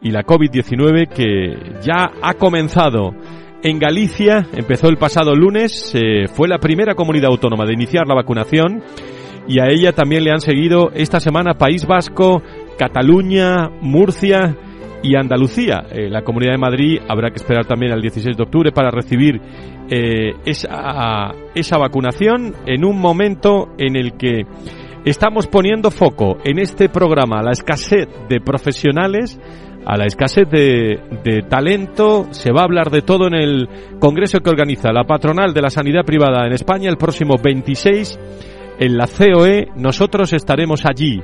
[0.02, 3.14] y la COVID-19 que ya ha comenzado.
[3.64, 5.94] En Galicia empezó el pasado lunes,
[6.34, 8.84] fue la primera comunidad autónoma de iniciar la vacunación
[9.48, 12.42] y a ella también le han seguido esta semana País Vasco,
[12.78, 14.56] Cataluña, Murcia
[15.02, 15.86] y Andalucía.
[15.92, 19.40] Eh, la Comunidad de Madrid habrá que esperar también al 16 de octubre para recibir
[19.90, 24.46] eh, esa, esa vacunación en un momento en el que
[25.06, 29.40] estamos poniendo foco en este programa a la escasez de profesionales,
[29.86, 32.28] a la escasez de, de, talento.
[32.32, 35.70] Se va a hablar de todo en el congreso que organiza la patronal de la
[35.70, 38.20] sanidad privada en España el próximo 26
[38.80, 39.70] en la COE.
[39.76, 41.22] Nosotros estaremos allí.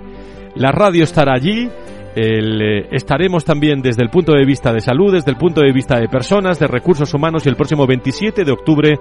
[0.55, 1.69] La radio estará allí
[2.15, 5.99] eh, estaremos también desde el punto de vista de salud, desde el punto de vista
[5.99, 8.97] de personas, de recursos humanos y el próximo 27 de octubre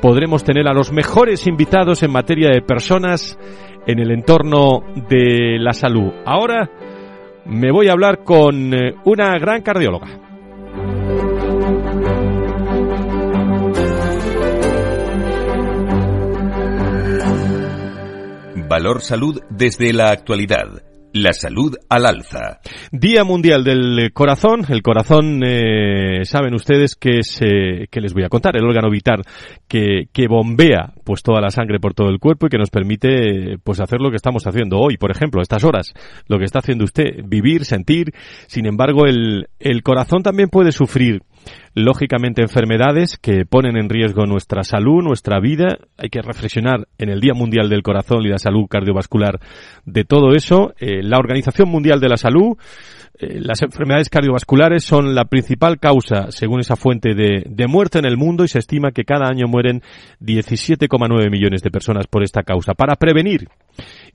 [0.00, 3.38] podremos tener a los mejores invitados en materia de personas
[3.86, 6.12] en el entorno de la salud.
[6.24, 6.70] Ahora
[7.46, 10.06] me voy a hablar con eh, una gran cardióloga.
[18.68, 22.58] Valor Salud desde la actualidad la salud al alza.
[22.90, 24.66] Día Mundial del Corazón.
[24.68, 28.90] El corazón, eh, saben ustedes que es, eh, que les voy a contar, el órgano
[28.90, 29.22] vital
[29.68, 33.58] que, que bombea pues toda la sangre por todo el cuerpo y que nos permite
[33.62, 35.94] pues hacer lo que estamos haciendo hoy, por ejemplo, estas horas,
[36.26, 38.12] lo que está haciendo usted, vivir, sentir.
[38.48, 41.22] Sin embargo, el, el corazón también puede sufrir
[41.74, 45.78] lógicamente enfermedades que ponen en riesgo nuestra salud, nuestra vida.
[45.98, 49.40] Hay que reflexionar en el Día Mundial del Corazón y la Salud Cardiovascular
[49.84, 50.74] de todo eso.
[50.78, 52.56] Eh, la Organización Mundial de la Salud
[53.16, 58.06] eh, las enfermedades cardiovasculares son la principal causa, según esa fuente, de, de muerte en
[58.06, 59.82] el mundo y se estima que cada año mueren
[60.20, 62.74] 17,9 millones de personas por esta causa.
[62.74, 63.48] Para prevenir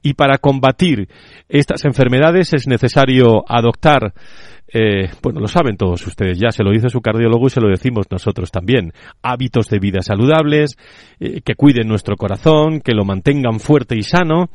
[0.02, 1.08] y para combatir
[1.48, 4.14] estas enfermedades es necesario adoptar
[4.74, 7.70] eh, bueno, lo saben todos ustedes ya, se lo dice su cardiólogo y se lo
[7.70, 8.94] decimos nosotros también.
[9.22, 10.78] Hábitos de vida saludables,
[11.20, 14.50] eh, que cuiden nuestro corazón, que lo mantengan fuerte y sano.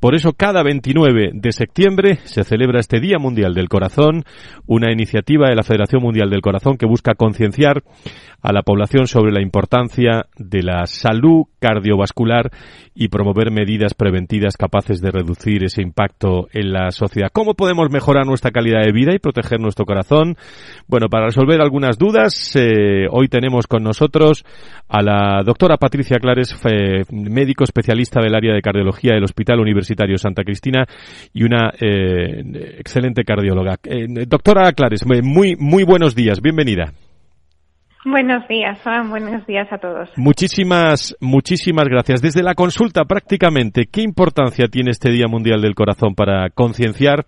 [0.00, 4.24] Por eso cada 29 de septiembre se celebra este Día Mundial del Corazón,
[4.66, 7.82] una iniciativa de la Federación Mundial del Corazón que busca concienciar
[8.42, 12.50] a la población sobre la importancia de la salud cardiovascular
[12.94, 17.28] y promover medidas preventivas capaces de reducir ese impacto en la sociedad.
[17.32, 20.36] ¿Cómo podemos mejorar nuestra calidad de vida y proteger nuestro corazón?
[20.88, 24.44] Bueno, para resolver algunas dudas, eh, hoy tenemos con nosotros
[24.88, 26.54] a la doctora Patricia Clares,
[27.10, 30.84] médico especialista del área de cardiología del Hospital Universitario Santa Cristina
[31.32, 33.76] y una eh, excelente cardióloga.
[33.84, 36.92] Eh, doctora Clares, muy, muy buenos días, bienvenida.
[38.04, 39.10] Buenos días, Juan.
[39.10, 40.08] Buenos días a todos.
[40.16, 42.22] Muchísimas, muchísimas gracias.
[42.22, 47.26] Desde la consulta, prácticamente, ¿qué importancia tiene este Día Mundial del Corazón para concienciar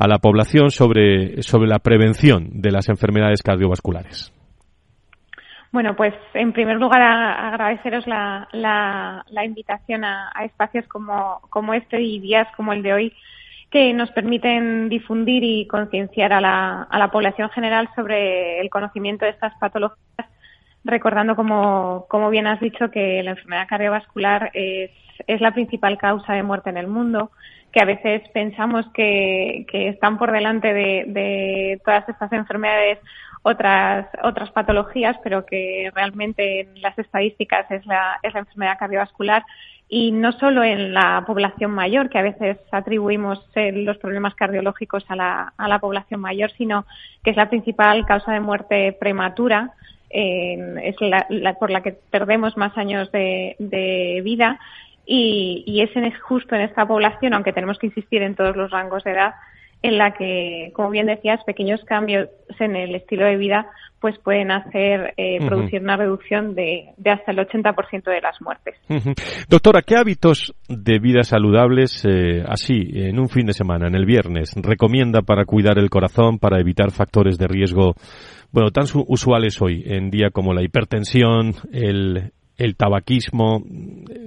[0.00, 4.32] a la población sobre, sobre la prevención de las enfermedades cardiovasculares?
[5.72, 12.18] Bueno, pues en primer lugar agradeceros la, la, invitación a, espacios como, como este y
[12.18, 13.12] días como el de hoy
[13.70, 19.26] que nos permiten difundir y concienciar a la, a la población general sobre el conocimiento
[19.26, 20.26] de estas patologías,
[20.82, 24.90] recordando, como, como bien has dicho, que la enfermedad cardiovascular es,
[25.26, 27.30] es la principal causa de muerte en el mundo,
[27.72, 32.98] que a veces pensamos que, que están por delante de, de todas estas enfermedades
[33.42, 39.44] otras otras patologías, pero que realmente en las estadísticas es la, es la enfermedad cardiovascular.
[39.88, 45.04] Y no solo en la población mayor, que a veces atribuimos eh, los problemas cardiológicos
[45.08, 46.84] a la, a la población mayor, sino
[47.24, 49.72] que es la principal causa de muerte prematura,
[50.10, 54.60] eh, es la, por la que perdemos más años de vida
[55.12, 58.70] y, y es en, justo en esta población, aunque tenemos que insistir en todos los
[58.70, 59.34] rangos de edad,
[59.82, 62.28] en la que, como bien decías, pequeños cambios
[62.60, 63.66] en el estilo de vida
[63.98, 68.74] pues pueden hacer eh, producir una reducción de, de, hasta el 80% de las muertes.
[69.46, 74.06] Doctora, ¿qué hábitos de vida saludables, eh, así, en un fin de semana, en el
[74.06, 77.92] viernes, recomienda para cuidar el corazón, para evitar factores de riesgo,
[78.52, 83.62] bueno, tan usuales hoy en día como la hipertensión, el, el tabaquismo?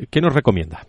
[0.10, 0.82] ¿Qué nos recomienda?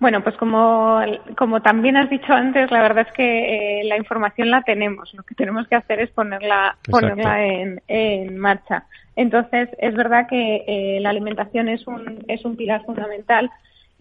[0.00, 1.00] Bueno, pues como,
[1.36, 5.14] como también has dicho antes, la verdad es que eh, la información la tenemos.
[5.14, 8.84] Lo que tenemos que hacer es ponerla, ponerla en, en, marcha.
[9.14, 13.48] Entonces, es verdad que eh, la alimentación es un, es un pilar fundamental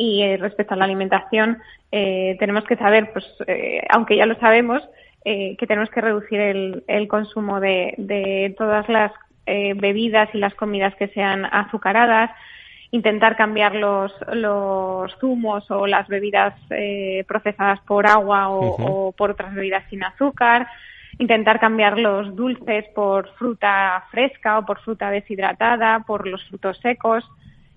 [0.02, 1.60] y eh, respecto a la alimentación
[1.92, 4.82] eh, tenemos que saber, pues, eh, aunque ya lo sabemos,
[5.24, 9.12] que tenemos que reducir el, el consumo de, de todas las
[9.46, 12.32] bebidas y las comidas que sean azucaradas,
[12.92, 18.86] intentar cambiar los, los zumos o las bebidas eh, procesadas por agua o, uh -huh.
[18.90, 20.68] o, por otras bebidas sin azúcar,
[21.18, 27.24] intentar cambiar los dulces por fruta fresca o por fruta deshidratada, por los frutos secos,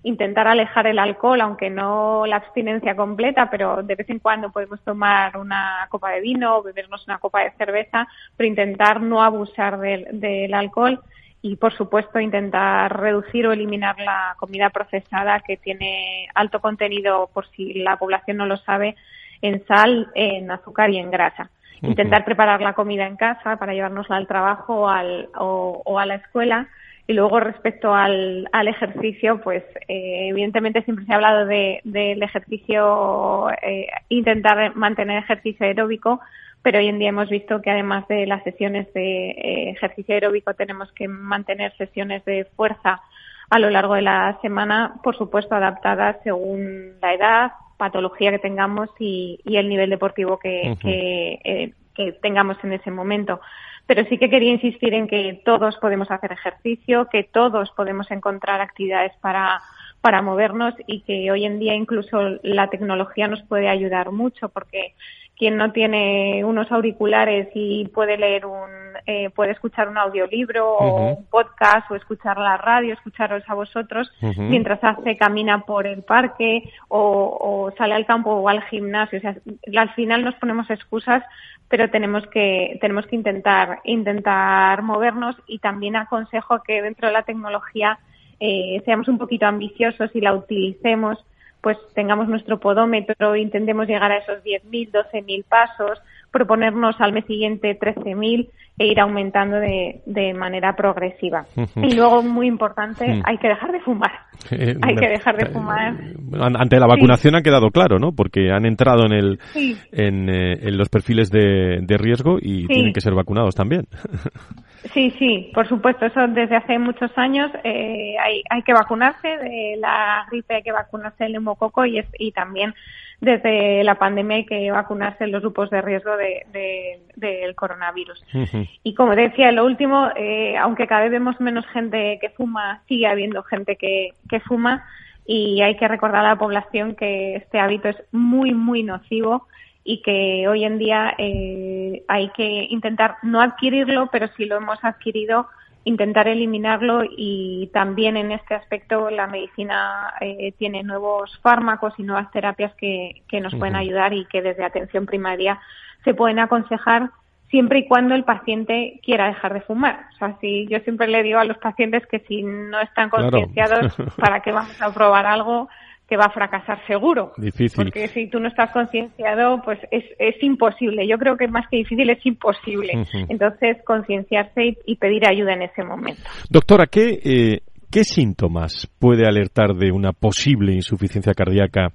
[0.03, 4.81] intentar alejar el alcohol, aunque no la abstinencia completa, pero de vez en cuando podemos
[4.81, 9.79] tomar una copa de vino o bebernos una copa de cerveza, pero intentar no abusar
[9.79, 11.01] del, del alcohol
[11.45, 17.45] y por supuesto intentar reducir o eliminar la comida procesada que tiene alto contenido, por
[17.51, 18.95] si la población no lo sabe,
[19.43, 21.51] en sal, en azúcar y en grasa.
[21.83, 22.25] Intentar uh -huh.
[22.25, 26.67] preparar la comida en casa para llevárnosla al trabajo al, o, o, a la escuela.
[27.05, 32.23] Y luego respecto al, al ejercicio, pues eh, evidentemente siempre se ha hablado de, del
[32.23, 36.21] ejercicio, eh, intentar mantener ejercicio aeróbico,
[36.65, 40.55] pero hoy en día hemos visto que además de las sesiones de eh, ejercicio aeróbico
[40.55, 43.03] tenemos que mantener sesiones de fuerza
[43.51, 48.89] a lo largo de la semana, por supuesto adaptadas según la edad, patología que tengamos
[48.97, 50.79] y, y el nivel deportivo que, uh -huh.
[50.79, 53.41] que, eh, que tengamos en ese momento.
[53.85, 58.59] Pero sí que quería insistir en que todos podemos hacer ejercicio, que todos podemos encontrar
[58.59, 59.61] actividades para
[60.05, 64.93] para movernos y que hoy en día incluso la tecnología nos puede ayudar mucho porque
[65.37, 68.69] quien no tiene unos auriculares y puede leer un,
[69.05, 70.91] eh, puede escuchar un audiolibro uh -huh.
[70.91, 74.49] o un podcast o escuchar la radio, escucharos a vosotros uh -huh.
[74.49, 79.19] mientras hace, camina por el parque o, o, sale al campo o al gimnasio.
[79.19, 79.35] O sea,
[79.77, 81.23] al final nos ponemos excusas,
[81.67, 87.23] pero tenemos que, tenemos que intentar, intentar movernos y también aconsejo que dentro de la
[87.23, 87.99] tecnología
[88.39, 91.17] eh, seamos un poquito ambiciosos y la utilicemos
[91.65, 95.99] pues tengamos nuestro podómetro, intentemos llegar a esos 10.000, 12.000 pasos,
[96.29, 101.47] proponernos al mes siguiente 13.000 e ir aumentando de, de manera progresiva.
[101.55, 101.91] Uh -huh.
[101.91, 103.21] Y luego, muy importante, uh -huh.
[103.25, 104.11] hay que dejar de fumar.
[104.51, 105.95] Eh, hay que dejar de fumar.
[106.39, 107.39] Ante la vacunación sí.
[107.39, 108.11] ha quedado claro, ¿no?
[108.11, 109.75] Porque han entrado en, el, sí.
[109.91, 112.67] en, eh, en, los perfiles de, de riesgo y sí.
[112.67, 113.87] tienen que ser vacunados también.
[114.93, 119.77] Sí, sí, por supuesto, eso desde hace muchos años eh, hay, hay que vacunarse de
[119.79, 122.73] la gripe, hay que vacunarse del neumococo y, es, y también
[123.21, 128.21] desde la pandemia hay que vacunarse en los grupos de riesgo del de, de, coronavirus.
[128.33, 128.69] Uh -huh.
[128.83, 133.07] Y como decía, lo último, eh, aunque cada vez vemos menos gente que fuma, sigue
[133.07, 134.85] habiendo gente que, que fuma
[135.25, 139.47] y hay que recordar a la población que este hábito es muy, muy nocivo
[139.87, 144.83] y que hoy en día eh, hay que intentar no adquirirlo, pero si lo hemos
[144.83, 145.47] adquirido,
[145.83, 152.31] intentar eliminarlo y también en este aspecto la medicina eh, tiene nuevos fármacos y nuevas
[152.31, 153.59] terapias que, que nos uh -huh.
[153.59, 155.59] pueden ayudar y que desde atención primaria
[156.03, 157.11] se pueden aconsejar
[157.51, 160.07] siempre y cuando el paciente quiera dejar de fumar.
[160.15, 163.95] O sea, si yo siempre le digo a los pacientes que si no están concienciados,
[163.95, 164.11] claro.
[164.17, 165.69] ¿para qué vamos a probar algo?
[166.07, 167.33] Que va a fracasar seguro.
[167.37, 167.75] Difícil.
[167.75, 171.07] Porque si tú no estás concienciado, pues es, es imposible.
[171.07, 172.93] Yo creo que más que difícil es imposible.
[172.95, 173.25] Uh -huh.
[173.29, 176.21] Entonces, concienciarse y, y, pedir ayuda en ese momento.
[176.49, 177.59] Doctora, ¿qué, eh,
[177.91, 181.89] ¿qué síntomas puede alertar de una posible insuficiencia cardíaca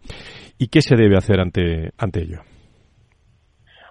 [0.59, 2.41] y qué se debe hacer ante, ante ello?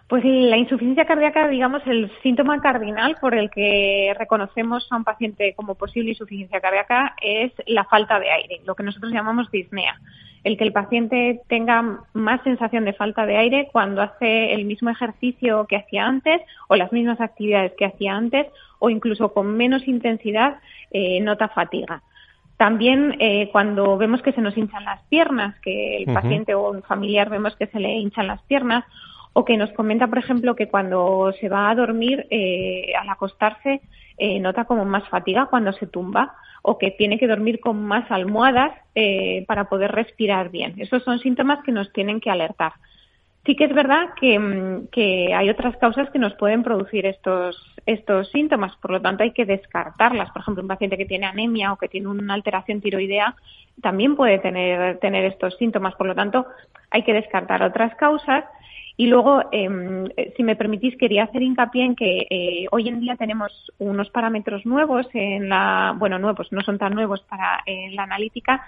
[0.10, 5.54] Pues la insuficiencia cardíaca, digamos, el síntoma cardinal por el que reconocemos a un paciente
[5.54, 10.02] como posible insuficiencia cardíaca es la falta de aire, lo que nosotros llamamos disnea.
[10.44, 14.90] El que el paciente tenga más sensación de falta de aire cuando hace el mismo
[14.90, 18.48] ejercicio que hacía antes o las mismas actividades que hacía antes
[18.80, 20.58] o incluso con menos intensidad
[20.90, 22.02] eh, nota fatiga.
[22.58, 26.82] También eh, cuando vemos que se nos hinchan las piernas, que el paciente o un
[26.82, 28.86] familiar vemos que se le hinchan las piernas
[29.34, 33.82] o que nos comenta, por ejemplo, que cuando se va a dormir, eh, al acostarse,
[34.18, 38.10] eh, nota como más fatiga cuando se tumba o que tiene que dormir con más
[38.12, 40.76] almohadas eh, para poder respirar bien.
[40.78, 42.74] Esos son síntomas que nos tienen que alertar.
[43.46, 47.56] Sí que es verdad que, mm, que, hay otras causas que nos pueden producir estos,
[47.86, 50.32] estos síntomas, por lo tanto hay que descartarlas.
[50.32, 53.36] Por ejemplo, un paciente que tiene anemia o que tiene una alteración tiroidea
[53.82, 56.46] también puede tener, tener estos síntomas, por lo tanto
[56.92, 58.44] hay que descartar otras causas
[59.00, 63.00] y luego, em, eh, si me permitís, quería hacer hincapié en que eh, hoy en
[63.00, 68.04] día tenemos unos parámetros nuevos en la, bueno, nuevos, no son tan nuevos para la
[68.04, 68.62] analítica,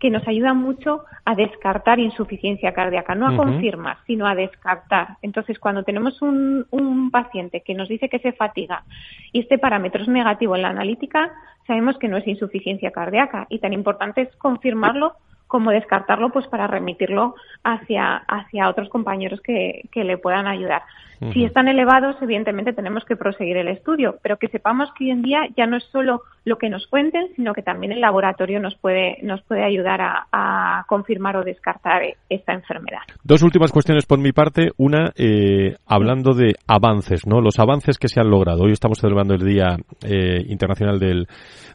[0.00, 5.18] que nos ayudan mucho a descartar insuficiencia cardíaca, no a confirmar, sino a descartar.
[5.22, 8.82] Entonces, cuando tenemos un, un paciente que nos dice que se fatiga
[9.32, 11.30] y este parámetro es negativo en la analítica,
[11.64, 15.14] sabemos que no es insuficiencia cardíaca y tan importante es confirmarlo
[15.46, 20.82] como descartarlo pues para remitirlo hacia, hacia otros compañeros que, que le puedan ayudar.
[21.32, 25.22] Si están elevados, evidentemente tenemos que proseguir el estudio, pero que sepamos que hoy en
[25.22, 28.76] día ya no es solo lo que nos cuenten, sino que también el laboratorio nos
[28.76, 33.00] puede, nos puede ayudar a, confirmar o descartar esta enfermedad.
[33.24, 34.70] Dos últimas cuestiones por mi parte.
[34.76, 37.40] Una, eh, hablando de avances, ¿no?
[37.40, 38.64] Los avances que se han logrado.
[38.64, 41.26] Hoy estamos celebrando el Día eh, Internacional del,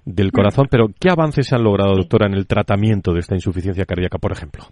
[0.05, 3.60] del Corazón, pero ¿qué avances se han logrado, doctora, en el tratamiento de esta insuficiencia
[3.85, 4.65] cardíaca, por ejemplo?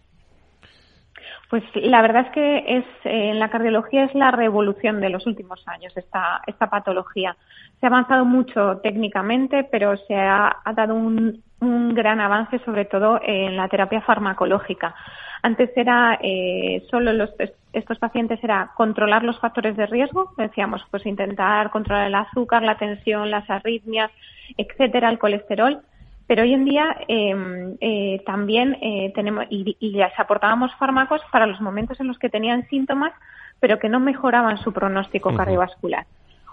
[1.50, 5.68] Pues la verdad es que es en la cardiología es la revolución de los últimos
[5.68, 7.36] años esta, esta patología.
[7.80, 13.20] Se ha avanzado mucho técnicamente, pero se ha, dado un, un, gran avance sobre todo
[13.24, 14.94] en la terapia farmacológica.
[15.42, 17.32] Antes era eh, solo los,
[17.74, 22.78] estos pacientes era controlar los factores de riesgo, decíamos pues intentar controlar el azúcar, la
[22.78, 24.12] tensión, las arritmias,
[24.56, 25.82] etcétera, el colesterol
[26.30, 31.48] pero hoy en día em, eh, también eh, tenemos y, y, les aportábamos fármacos para
[31.48, 33.14] los momentos en los que tenían síntomas,
[33.60, 36.06] pero que no mejoraban su pronóstico cardiovascular.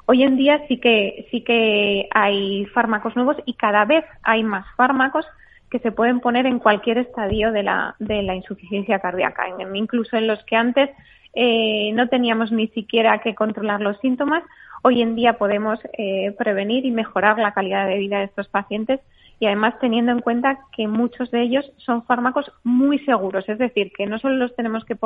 [0.06, 4.64] Hoy en día sí que sí que hay fármacos nuevos y cada vez hay más
[4.76, 5.26] fármacos
[5.68, 10.26] que se pueden poner en cualquier estadio de la, de la insuficiencia cardíaca, incluso en
[10.26, 10.88] los que antes
[11.34, 14.42] eh, no teníamos ni siquiera que controlar los síntomas,
[14.80, 19.00] hoy en día podemos eh, prevenir y mejorar la calidad de vida de estos pacientes
[19.38, 23.92] y además teniendo en cuenta que muchos de ellos son fármacos muy seguros, es decir,
[23.96, 24.96] que no solo los tenemos que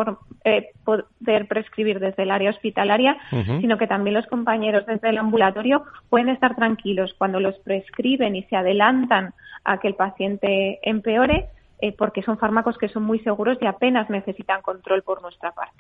[0.45, 3.17] eh, poder prescribir desde el área hospitalaria,
[3.61, 8.45] sino que también los compañeros desde el ambulatorio pueden estar tranquilos cuando los prescriben y
[8.45, 11.49] se adelantan a que el paciente empeore,
[11.81, 15.79] eh, porque son fármacos que son muy seguros y apenas necesitan control por nuestra parte.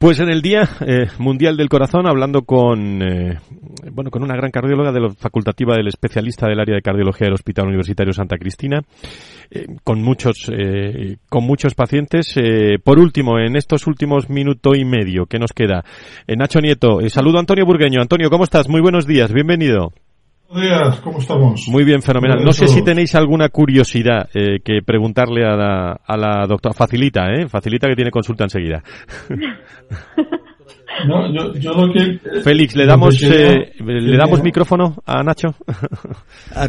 [0.00, 3.38] Pues en el Día eh, Mundial del Corazón, hablando con, eh,
[3.92, 7.34] bueno, con una gran cardióloga de la facultativa del especialista del área de cardiología del
[7.34, 8.80] Hospital Universitario Santa Cristina,
[9.50, 10.50] eh, con muchos,
[11.28, 12.34] con muchos pacientes.
[12.82, 15.84] por último, en estos últimos minuto y medio que nos queda,
[16.26, 18.00] Nacho Nieto, saludo a Antonio Burgueño.
[18.00, 18.70] Antonio, ¿cómo estás?
[18.70, 19.92] Muy buenos días, bienvenido.
[20.50, 21.68] Buenos días, ¿cómo estamos?
[21.68, 22.42] Muy bien, fenomenal.
[22.44, 26.74] No sé si tenéis alguna curiosidad eh, que preguntarle a la, a la doctora.
[26.74, 27.48] Facilita, ¿eh?
[27.48, 28.82] Facilita que tiene consulta enseguida.
[31.06, 32.18] No, yo, yo lo que...
[32.42, 35.54] Félix, ¿le damos, eh, ¿le damos micrófono a Nacho?
[36.54, 36.68] Ah,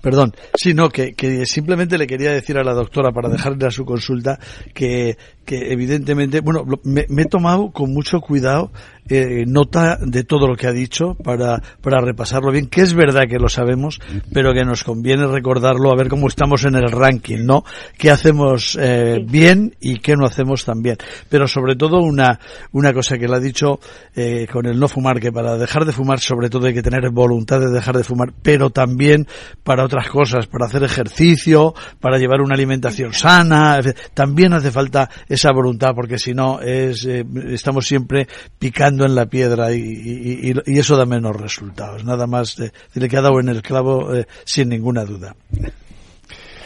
[0.00, 3.70] perdón, sí, no, que, que, simplemente le quería decir a la doctora para dejarle a
[3.70, 4.38] su consulta
[4.72, 8.70] que, que evidentemente, bueno, me, me, he tomado con mucho cuidado
[9.14, 13.28] eh, nota de todo lo que ha dicho para, para repasarlo bien, que es verdad
[13.28, 14.00] que lo sabemos,
[14.32, 17.62] pero que nos conviene recordarlo a ver cómo estamos en el ranking, ¿no?
[17.98, 20.96] ¿Qué hacemos eh, bien y qué no hacemos tan bien?
[21.28, 22.40] Pero sobre todo una,
[22.72, 23.80] una cosa que le ha dicho
[24.16, 27.10] eh, con el no fumar, que para dejar de fumar sobre todo hay que tener
[27.10, 29.26] voluntad de dejar de fumar, pero también
[29.62, 33.78] para otras cosas, para hacer ejercicio, para llevar una alimentación sana,
[34.14, 38.26] también hace falta esa voluntad, porque si no es, eh, estamos siempre
[38.58, 42.04] picando en la piedra y, y, y, eso da menos resultados.
[42.04, 45.34] Nada más, eh, le que ha dado en el clavo eh, sin ninguna duda.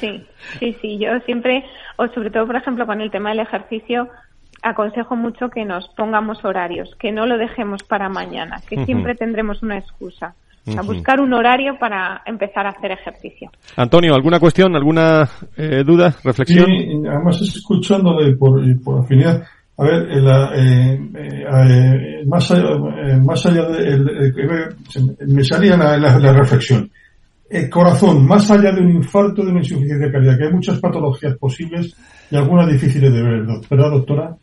[0.00, 0.24] Sí,
[0.58, 0.98] sí, sí.
[0.98, 1.64] Yo siempre,
[1.96, 4.08] o sobre todo, por ejemplo, con el tema del ejercicio,
[4.62, 9.62] aconsejo mucho que nos pongamos horarios, que no lo dejemos para mañana, que siempre tendremos
[9.62, 10.34] una excusa.
[10.76, 13.52] A buscar un horario para empezar a hacer ejercicio.
[13.76, 16.66] Antonio, ¿alguna cuestión, alguna eh, duda, reflexión?
[16.66, 19.44] Sí, además escuchándole por, por afinidad,
[19.78, 22.78] A ver, eh, eh, más, allá,
[23.22, 24.74] más allá de,
[25.26, 26.90] me salía la, la, reflexión.
[27.50, 31.94] El corazón, más allá de un infarto, de una insuficiencia cardíaca, hay muchas patologías posibles
[32.30, 34.36] y algunas difíciles de ver, ¿verdad, doctora?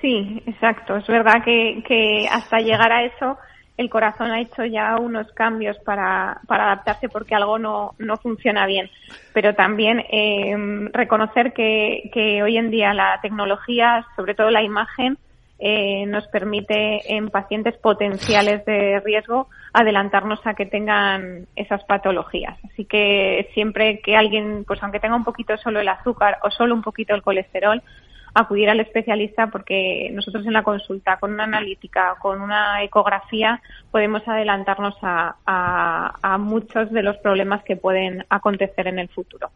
[0.00, 0.96] Sí, exacto.
[0.96, 3.38] Es verdad que, que hasta llegar a eso
[3.80, 8.90] el corazón ha hecho ya unos cambios para, adaptarse porque algo no, no funciona bien.
[9.32, 10.54] Pero también eh,
[10.92, 15.16] reconocer que, que hoy en día la tecnología, sobre todo la imagen,
[15.58, 22.58] eh, nos permite en pacientes potenciales de riesgo adelantarnos a que tengan esas patologías.
[22.70, 26.74] Así que siempre que alguien, pues aunque tenga un poquito solo el azúcar o solo
[26.74, 27.82] un poquito el colesterol,
[28.34, 33.60] acudir al especialista porque nosotros en la consulta con una analítica, con una ecografía,
[33.90, 35.34] podemos adelantarnos a,
[36.22, 39.50] a, muchos de los problemas que pueden acontecer en el futuro.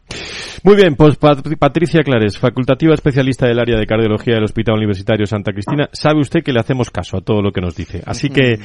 [0.63, 5.51] Muy bien, pues Patricia Clares, facultativa especialista del área de cardiología del Hospital Universitario Santa
[5.51, 8.01] Cristina, sabe usted que le hacemos caso a todo lo que nos dice.
[8.05, 8.57] Así que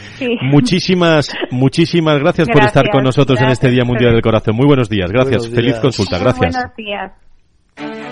[0.42, 4.56] muchísimas, muchísimas gracias, por estar con nosotros en este Día Mundial del Corazón.
[4.56, 6.54] Muy buenos días, gracias, feliz consulta, gracias.
[6.54, 8.09] buenos días.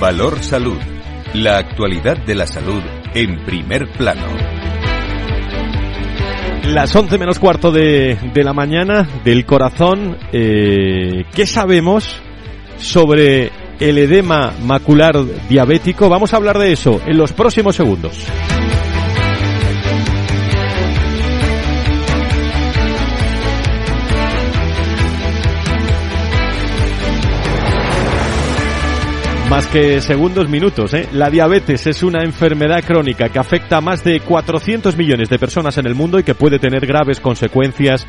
[0.00, 0.78] Valor Salud.
[1.34, 2.82] La actualidad de la salud
[3.14, 4.26] en primer plano.
[6.64, 10.16] Las 11 menos cuarto de, la mañana del corazón.
[10.32, 12.20] Eh, ¿Qué sabemos
[12.78, 15.16] sobre el edema macular
[15.48, 16.08] diabético?
[16.08, 18.26] Vamos a hablar de eso en los próximos segundos.
[29.74, 30.94] Que segundos, minutos.
[30.94, 31.08] ¿eh?
[31.10, 35.76] La diabetes es una enfermedad crónica que afecta a más de 400 millones de personas
[35.78, 38.06] en el mundo y que puede tener graves consecuencias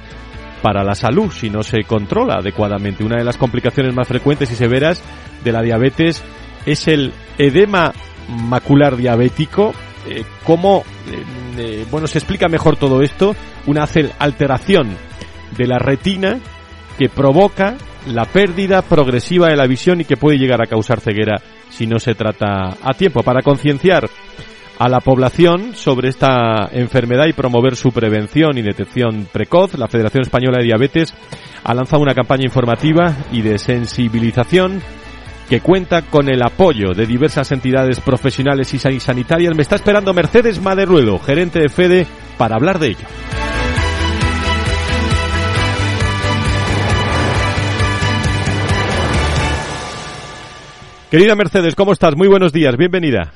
[0.62, 3.04] para la salud si no se controla adecuadamente.
[3.04, 5.02] Una de las complicaciones más frecuentes y severas
[5.44, 6.22] de la diabetes
[6.68, 7.94] es el edema
[8.30, 9.74] macular diabético.
[10.08, 11.24] Eh, ¿Cómo eh,
[11.58, 13.36] eh, bueno, se explica mejor todo esto?
[13.66, 13.88] Una
[14.20, 14.96] alteración
[15.58, 16.38] de la retina
[17.00, 21.42] que provoca la pérdida progresiva de la visión y que puede llegar a causar ceguera
[21.76, 23.22] si no se trata a tiempo.
[23.22, 24.10] Para concienciar
[24.78, 30.24] a la población sobre esta enfermedad y promover su prevención y detección precoz, la Federación
[30.24, 31.14] Española de Diabetes
[31.64, 34.82] ha lanzado una campaña informativa y de sensibilización
[35.50, 39.56] que cuenta con el apoyo de diversas entidades profesionales y sanitarias.
[39.56, 42.08] Me está esperando Mercedes Maderuelo, gerente de FEDE,
[42.38, 43.45] para hablar de ello.
[51.16, 52.14] Querida Mercedes, ¿cómo estás?
[52.18, 53.32] Muy buenos días, bienvenida.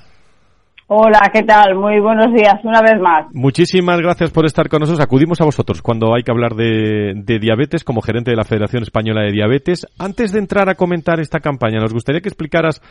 [0.87, 1.75] Hola, ¿qué tal?
[1.75, 3.27] Muy buenos días, una vez más.
[3.31, 5.01] Muchísimas gracias por estar con nosotros.
[5.01, 9.21] Acudimos a vosotros cuando hay que hablar de, diabetes como gerente de la Federación Española
[9.21, 9.87] de Diabetes.
[9.97, 12.81] Antes de entrar a comentar esta campaña, nos gustaría que explicaras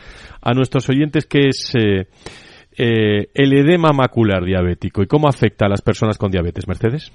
[0.41, 2.07] a nuestros oyentes qué es eh,
[2.75, 6.67] eh, el edema macular diabético y cómo afecta a las personas con diabetes.
[6.67, 7.13] Mercedes.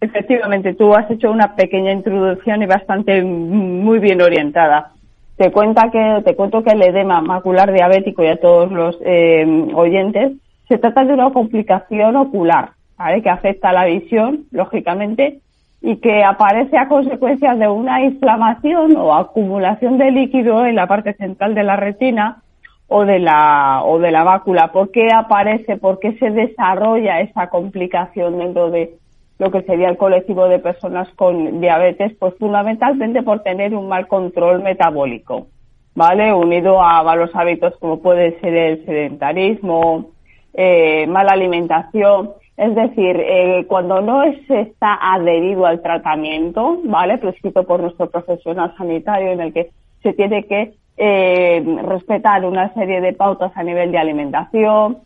[0.00, 4.92] Efectivamente, tú has hecho una pequeña introducción y bastante muy bien orientada.
[5.36, 9.66] Te cuenta que te cuento que el edema macular diabético y a todos los eh,
[9.74, 10.32] oyentes
[10.68, 13.22] se trata de una complicación ocular, ¿vale?
[13.22, 15.40] que afecta a la visión, lógicamente,
[15.80, 21.12] y que aparece a consecuencia de una inflamación o acumulación de líquido en la parte
[21.14, 22.42] central de la retina
[22.86, 24.70] o de la o de la mácula.
[24.70, 25.76] ¿Por qué aparece?
[25.76, 28.94] ¿Por qué se desarrolla esa complicación dentro de
[29.38, 34.06] lo que sería el colectivo de personas con diabetes, pues fundamentalmente por tener un mal
[34.06, 35.48] control metabólico,
[35.94, 36.32] ¿vale?
[36.32, 40.10] Unido a malos hábitos como puede ser el sedentarismo,
[40.54, 47.18] eh, mala alimentación, es decir, eh, cuando no se está adherido al tratamiento, ¿vale?
[47.18, 49.70] Prescrito por nuestro profesional sanitario en el que
[50.02, 54.98] se tiene que eh, respetar una serie de pautas a nivel de alimentación,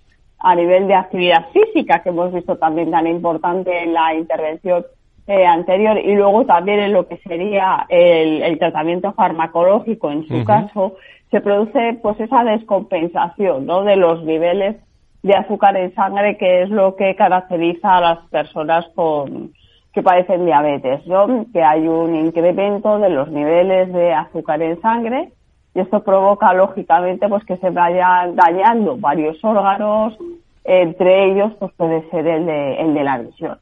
[0.47, 4.87] a nivel de actividad física, que hemos visto también tan importante en la intervención
[5.27, 10.95] eh, anterior, y luego también en lo que sería el, tratamiento farmacológico, en su caso,
[11.33, 13.83] se produce pues esa descompensación ¿no?
[13.83, 14.77] de los niveles
[15.25, 19.51] de azúcar en sangre, que es lo que caracteriza a las personas con
[19.93, 21.47] que padecen diabetes, ¿no?
[21.53, 25.33] que hay un incremento de los niveles de azúcar en sangre
[25.77, 30.17] y esto provoca lógicamente pues que se vayan dañando varios órganos
[30.65, 33.59] entre ellos pues puede ser el de, el de la visión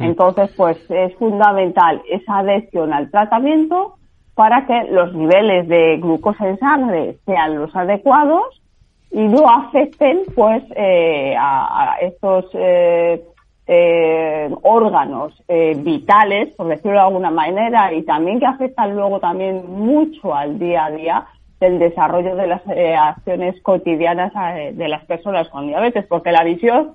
[0.00, 3.96] entonces pues es fundamental esa adhesión al tratamiento
[4.34, 8.62] para que los niveles de glucosa en sangre sean los adecuados
[9.10, 13.22] y no afecten pues eh, a, estos eh,
[13.66, 20.34] eh, órganos vitales, por decirlo de alguna manera, y también que afectan luego también mucho
[20.34, 21.26] al día a día
[21.60, 24.32] del desarrollo de las acciones cotidianas
[24.74, 26.94] de las personas con diabetes, porque la visión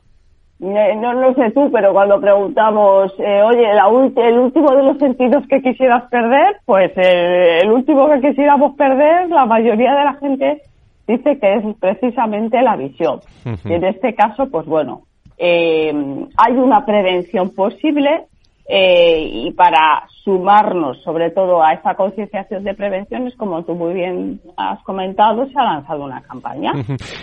[0.59, 6.03] no lo sé tú, pero cuando preguntamos, oye, el último de los sentidos que quisieras
[6.09, 10.61] perder, pues el último que quisiéramos perder, la mayoría de la gente
[11.07, 13.19] dice que es precisamente la visión.
[13.65, 15.01] Y en este caso, pues bueno,
[15.37, 15.93] eh,
[16.37, 18.25] hay una prevención posible
[18.65, 24.39] eh, y para sumarnos sobre todo a esta concienciación de prevenciones, como tú muy bien
[24.55, 26.71] has comentado, se ha lanzado una campaña.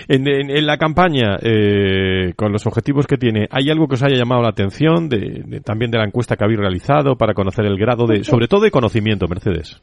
[0.09, 4.43] en, la campaña, eh, con los objetivos que tiene, ¿hay algo que os haya llamado
[4.43, 8.23] la atención de, también de la encuesta que habéis realizado para conocer el grado de,
[8.23, 9.83] sobre todo de conocimiento, Mercedes?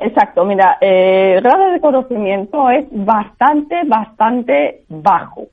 [0.00, 5.46] Exacto, mira, eh, el grado de conocimiento es bastante, bastante bajo.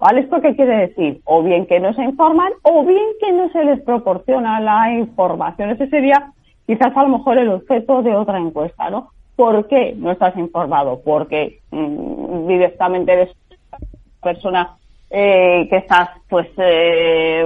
[0.00, 0.20] ¿Vale?
[0.20, 1.20] ¿Esto qué quiere decir?
[1.24, 5.70] O bien que no se informan o bien que no se les proporciona la información.
[5.70, 6.32] Ese sería
[6.66, 9.10] quizás a lo mejor el objeto de otra encuesta, ¿no?
[9.36, 11.02] ¿Por qué no estás informado?
[11.04, 13.36] Porque mm, directamente eres
[14.22, 14.76] persona
[15.10, 17.44] eh, que estás pues eh,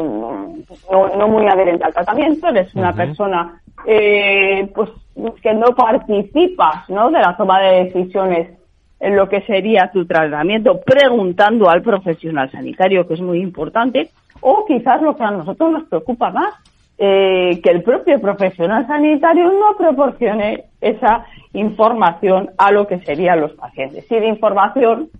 [0.91, 4.91] no, muy adherente al tratamiento, eres una persona eh, pues
[5.43, 7.11] que no participas ¿no?
[7.11, 8.51] de la toma de decisiones
[9.05, 14.09] en lo que sería tu tratamiento, preguntando al profesional sanitario, que es muy importante,
[14.41, 16.55] o quizás lo que a nosotros nos preocupa más,
[16.97, 23.53] eh, que el propio profesional sanitario no proporcione esa información a lo que serían los
[23.53, 24.07] pacientes.
[24.09, 25.11] Si de información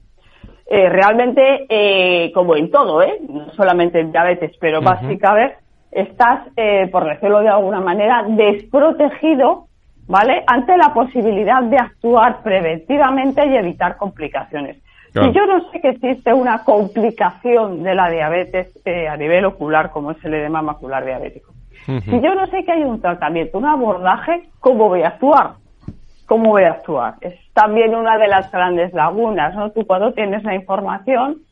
[0.67, 3.19] eh, realmente, eh, como en todo, ¿eh?
[3.29, 5.57] no solamente en diabetes, pero básicamente
[5.91, 9.67] estás, eh, por decirlo de alguna manera, desprotegido,
[10.07, 10.45] ¿vale?
[10.47, 14.79] Ante la posibilidad de actuar preventivamente y evitar complicaciones.
[15.13, 19.91] Si yo no sé que existe una complicación de la diabetes eh, a nivel ocular,
[19.91, 21.53] como es el edema macular diabético,
[21.87, 25.53] si yo no sé que hay un tratamiento, un abordaje, ¿cómo voy a actuar?
[26.27, 27.15] ¿Cómo voy a actuar?
[27.21, 29.71] Es también una de las grandes lagunas, ¿no?
[29.71, 31.43] Tú cuando tienes la información,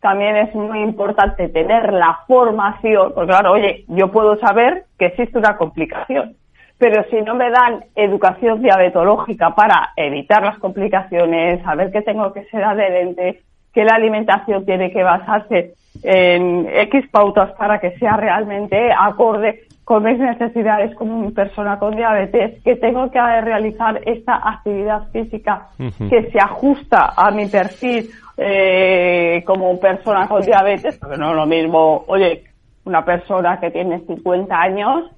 [0.00, 5.38] también es muy importante tener la formación, porque claro, oye, yo puedo saber que existe
[5.38, 6.36] una complicación,
[6.80, 12.44] pero si no me dan educación diabetológica para evitar las complicaciones, saber que tengo que
[12.46, 13.42] ser adherente,
[13.74, 20.04] que la alimentación tiene que basarse en X pautas para que sea realmente acorde con
[20.04, 26.38] mis necesidades como persona con diabetes, que tengo que realizar esta actividad física que se
[26.38, 28.08] ajusta a mi perfil
[28.38, 32.44] eh, como persona con diabetes, porque no es lo mismo, oye,
[32.86, 35.10] una persona que tiene 50 años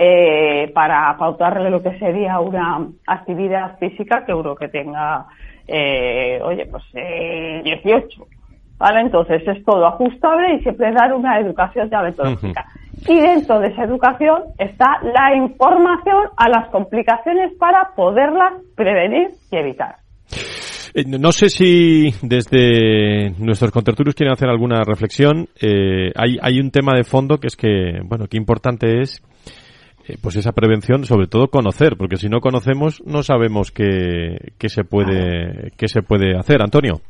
[0.00, 5.26] eh, para pautarle lo que sería una actividad física que uno que tenga,
[5.66, 8.24] eh, oye, pues eh, 18.
[8.78, 9.00] ¿Vale?
[9.00, 12.64] Entonces es todo ajustable y siempre dar una educación diabetológica.
[13.08, 19.56] Y dentro de esa educación está la información a las complicaciones para poderlas prevenir y
[19.56, 19.96] evitar.
[20.94, 25.48] Eh, no sé si desde nuestros contertulios quieren hacer alguna reflexión.
[25.60, 29.20] Eh, hay, hay un tema de fondo que es que, bueno, qué importante es
[30.08, 34.68] eh, pues esa prevención, sobre todo conocer, porque si no conocemos no sabemos qué, qué
[34.68, 36.62] se puede qué se puede hacer.
[36.62, 37.00] Antonio.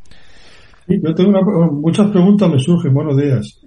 [0.87, 1.41] Sí, yo tengo
[1.73, 2.93] muchas preguntas me surgen.
[2.95, 3.61] Buenos días.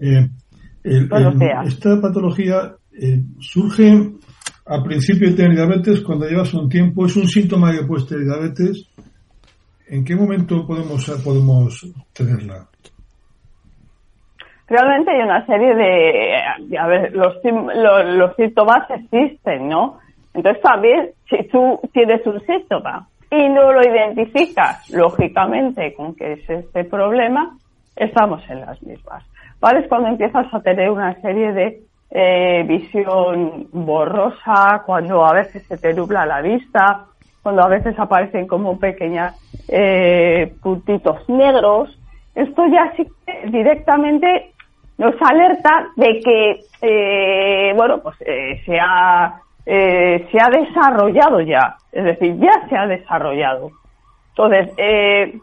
[1.65, 2.75] esta patología
[3.39, 4.11] surge
[4.65, 7.05] al principio de tener diabetes cuando llevas un tiempo.
[7.05, 8.88] Es un síntoma de puesto de diabetes
[9.91, 12.70] ¿En qué momento podemos, podemos tenerla?
[14.72, 19.99] Realmente hay una serie de, a ver, los, los, síntomas existen, ¿no?
[20.34, 26.49] Entonces también, si tú tienes un síntoma y no lo identificas, lógicamente, con que es
[26.49, 27.57] este problema,
[27.97, 29.26] estamos en las mismas.
[29.59, 29.82] ¿Vale?
[29.82, 35.78] Es cuando empiezas a tener una serie de eh, visión borrosa, cuando a veces se
[35.78, 37.07] te nubla la vista,
[37.43, 39.36] cuando a veces aparecen como pequeñas
[39.67, 41.89] eh, puntitos negros,
[42.36, 43.05] esto ya sí
[43.49, 44.51] directamente
[45.02, 49.34] nos alerta de que, eh, bueno, pues eh, se, ha,
[49.66, 53.72] eh, se ha desarrollado ya, es decir, ya se ha desarrollado.
[54.30, 54.76] Entonces,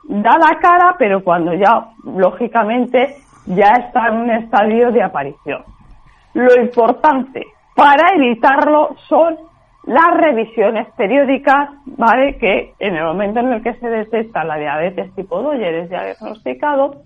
[0.05, 5.65] da la cara, pero cuando ya, lógicamente, ya está en un estadio de aparición.
[6.35, 7.45] Lo importante
[7.75, 9.39] para evitarlo son
[9.87, 12.39] las revisiones periódicas, ¿vale?
[12.39, 15.91] Que en el momento en el que se detecta la diabetes tipo 2 y eres
[15.91, 17.03] diagnosticado,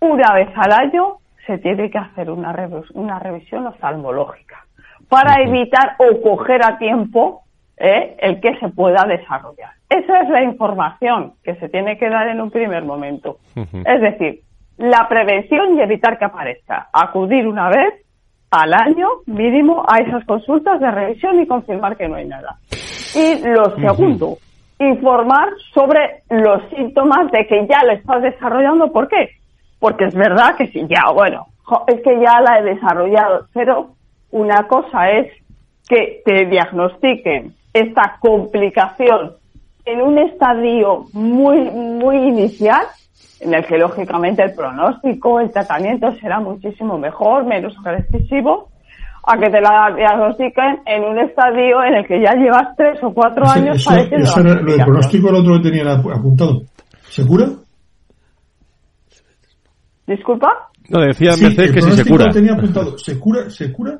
[0.00, 2.54] una vez al año se tiene que hacer una,
[2.94, 4.66] una revisión oftalmológica
[5.08, 7.42] para evitar o coger a tiempo
[7.76, 8.16] ¿eh?
[8.18, 9.70] el que se pueda desarrollar.
[9.88, 13.38] Esa es la información que se tiene que dar en un primer momento.
[13.54, 14.40] Es decir,
[14.78, 16.88] la prevención y evitar que aparezca.
[16.92, 17.94] Acudir una vez
[18.50, 22.58] al año mínimo a esas consultas de revisión y confirmar que no hay nada.
[23.14, 24.38] Y lo segundo,
[24.78, 28.92] informar sobre los síntomas de que ya lo estás desarrollando.
[28.92, 29.35] ¿Por qué?
[29.78, 31.46] Porque es verdad que si ya, bueno,
[31.86, 33.90] es que ya la he desarrollado, pero
[34.30, 35.32] una cosa es
[35.88, 39.32] que te diagnostiquen esta complicación
[39.84, 42.86] en un estadio muy, muy inicial,
[43.40, 48.68] en el que lógicamente el pronóstico, el tratamiento será muchísimo mejor, menos agresivo,
[49.24, 53.12] a que te la diagnostiquen en un estadio en el que ya llevas tres o
[53.12, 56.62] cuatro años eso, eso era, lo del pronóstico el otro que tenía apuntado.
[57.08, 57.46] ¿Se cura?
[60.06, 60.70] ¿Disculpa?
[60.88, 62.30] No, decía sí, Mercedes que si se cura.
[62.30, 62.96] tenía apuntado.
[62.98, 63.50] ¿Se cura?
[63.50, 63.98] ¿Se cura?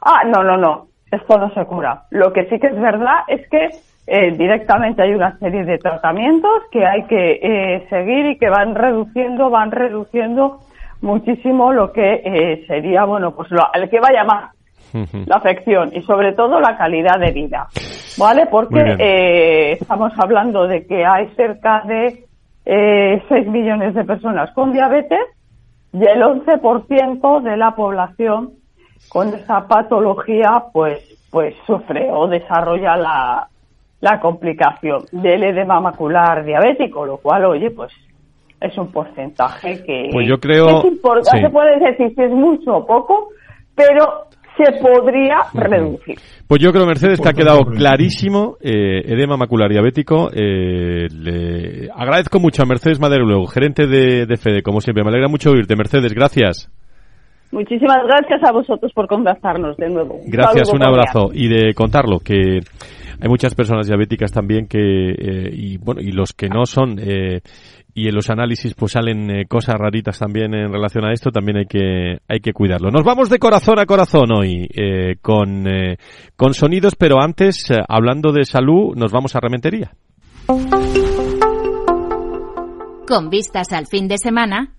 [0.00, 0.88] Ah, no, no, no.
[1.10, 2.04] Esto no se cura.
[2.10, 3.68] Lo que sí que es verdad es que
[4.06, 8.74] eh, directamente hay una serie de tratamientos que hay que eh, seguir y que van
[8.74, 10.60] reduciendo, van reduciendo
[11.02, 14.50] muchísimo lo que eh, sería, bueno, pues lo, el que va a llamar
[15.26, 17.66] la afección y sobre todo la calidad de vida,
[18.18, 18.46] ¿vale?
[18.50, 22.26] Porque eh, estamos hablando de que hay cerca de
[22.64, 25.20] eh, 6 millones de personas con diabetes
[25.92, 28.52] y el 11% de la población
[29.08, 33.48] con esa patología pues pues sufre o desarrolla la,
[34.02, 37.90] la complicación del edema macular diabético, lo cual, oye, pues
[38.60, 41.40] es un porcentaje que, pues yo creo, es importante.
[41.40, 43.28] Se puede decir si es mucho o poco,
[43.74, 44.26] pero
[44.64, 46.16] se podría reducir.
[46.46, 50.30] Pues yo creo, Mercedes, que ha quedado clarísimo eh, edema macular diabético.
[50.32, 55.04] Eh, le agradezco mucho a Mercedes Madero, gerente de, de FEDE, como siempre.
[55.04, 56.12] Me alegra mucho oírte, Mercedes.
[56.14, 56.70] Gracias.
[57.52, 60.20] Muchísimas gracias a vosotros por contactarnos de nuevo.
[60.26, 61.30] Gracias, un abrazo.
[61.34, 62.60] Y de contarlo, que
[63.20, 67.42] hay muchas personas diabéticas también que, eh, y bueno, y los que no son, eh,
[67.94, 71.58] y en los análisis pues salen eh, cosas raritas también en relación a esto, también
[71.58, 72.90] hay que, hay que cuidarlo.
[72.90, 75.96] Nos vamos de corazón a corazón hoy, eh, con, eh,
[76.36, 79.92] con sonidos, pero antes, hablando de salud, nos vamos a Rementería.
[83.06, 84.72] Con vistas al fin de semana.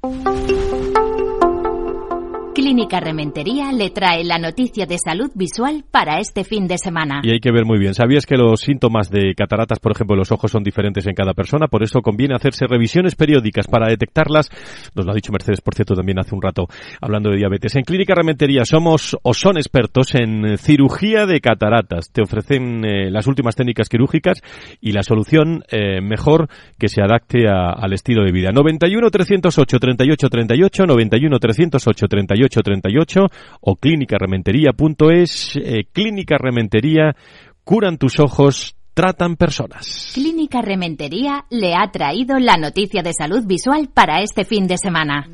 [2.53, 7.21] Clínica Rementería le trae la noticia de salud visual para este fin de semana.
[7.23, 7.95] Y hay que ver muy bien.
[7.95, 11.67] ¿Sabías que los síntomas de cataratas, por ejemplo, los ojos son diferentes en cada persona?
[11.67, 14.51] Por eso conviene hacerse revisiones periódicas para detectarlas.
[14.93, 16.67] Nos lo ha dicho Mercedes, por cierto, también hace un rato,
[17.01, 17.75] hablando de diabetes.
[17.75, 22.11] En Clínica Rementería somos o son expertos en cirugía de cataratas.
[22.11, 24.41] Te ofrecen eh, las últimas técnicas quirúrgicas
[24.79, 26.47] y la solución eh, mejor
[26.77, 28.51] que se adapte al estilo de vida.
[28.51, 33.27] 91 308 38 38, 91 308 38 38
[33.61, 35.55] o clínicarementería.es.
[35.55, 37.15] Eh, Clínica Rementería,
[37.63, 40.11] curan tus ojos, tratan personas.
[40.13, 45.27] Clínica Rementería le ha traído la noticia de salud visual para este fin de semana.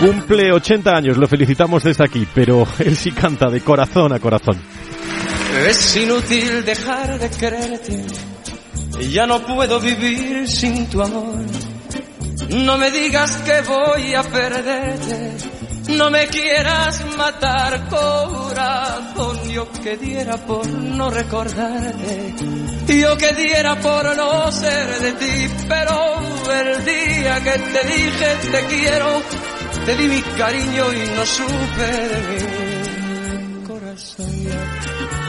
[0.00, 4.56] Cumple 80 años, lo felicitamos desde aquí, pero él sí canta de corazón a corazón.
[5.66, 8.04] Es inútil dejar de quererte,
[9.10, 11.44] ya no puedo vivir sin tu amor.
[12.50, 15.36] No me digas que voy a perderte,
[15.96, 19.48] no me quieras matar, corazón.
[19.50, 22.34] Yo que diera por no recordarte,
[22.86, 26.20] yo que diera por no ser de ti, pero
[26.52, 29.22] el día que te dije te quiero,
[29.84, 34.87] te di mi cariño y no supe de mí, corazón.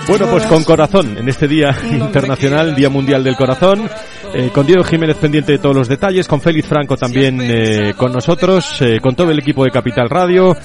[0.09, 3.87] Bueno, pues con corazón, en este Día Internacional, Día Mundial del Corazón,
[4.33, 8.11] eh, con Diego Jiménez pendiente de todos los detalles, con Félix Franco también eh, con
[8.11, 10.57] nosotros, eh, con todo el equipo de Capital Radio.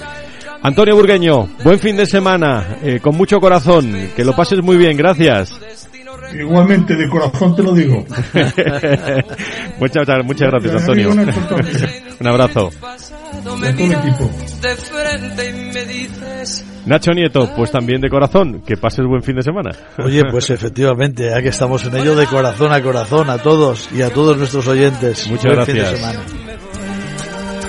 [0.63, 4.97] Antonio Burgueño, buen fin de semana, eh, con mucho corazón, que lo pases muy bien,
[4.97, 5.59] gracias.
[6.33, 8.03] Igualmente, de corazón te lo digo.
[9.79, 11.11] muchas, muchas gracias, Antonio.
[12.19, 12.71] Un abrazo.
[16.85, 19.71] Nacho Nieto, pues también de corazón, que pases buen fin de semana.
[19.97, 24.01] Oye, pues efectivamente, ya que estamos en ello, de corazón a corazón, a todos y
[24.01, 25.27] a todos nuestros oyentes.
[25.29, 25.89] Muchas buen gracias.
[25.89, 26.44] Fin de semana.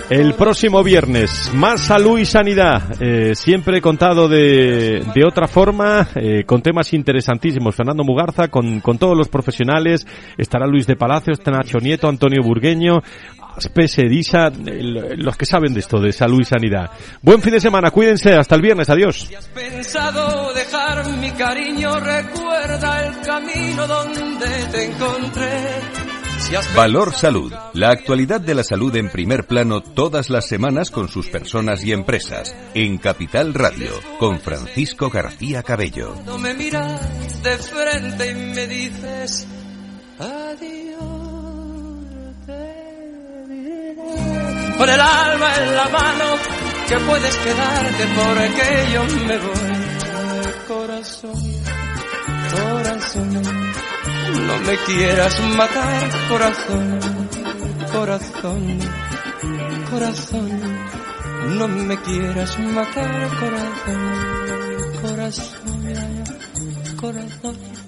[0.09, 6.45] El próximo viernes, más salud y sanidad, eh, siempre contado de, de otra forma, eh,
[6.45, 7.75] con temas interesantísimos.
[7.75, 10.07] Fernando Mugarza, con, con todos los profesionales,
[10.39, 13.03] estará Luis de Palacio, está Nacho Nieto, Antonio Burgueño,
[15.17, 16.89] los que saben de esto, de salud y sanidad.
[17.21, 19.29] Buen fin de semana, cuídense, hasta el viernes, adiós.
[26.75, 27.53] Valor Salud.
[27.73, 31.93] La actualidad de la salud en primer plano todas las semanas con sus personas y
[31.93, 32.55] empresas.
[32.75, 36.15] En Capital Radio, con Francisco García Cabello.
[36.39, 39.47] Me miras de frente y me dices
[40.19, 40.57] adiós,
[42.47, 43.97] te diré
[44.79, 46.25] con el alma en la mano
[46.89, 49.87] que puedes quedarte porque yo me voy.
[50.69, 51.43] Corazón,
[52.53, 53.43] corazón,
[54.33, 56.99] no me quieras matar, corazón,
[57.93, 58.79] corazón,
[59.91, 60.49] corazón,
[61.59, 64.03] no me quieras matar, corazón,
[65.03, 66.25] corazón,
[67.01, 67.86] corazón.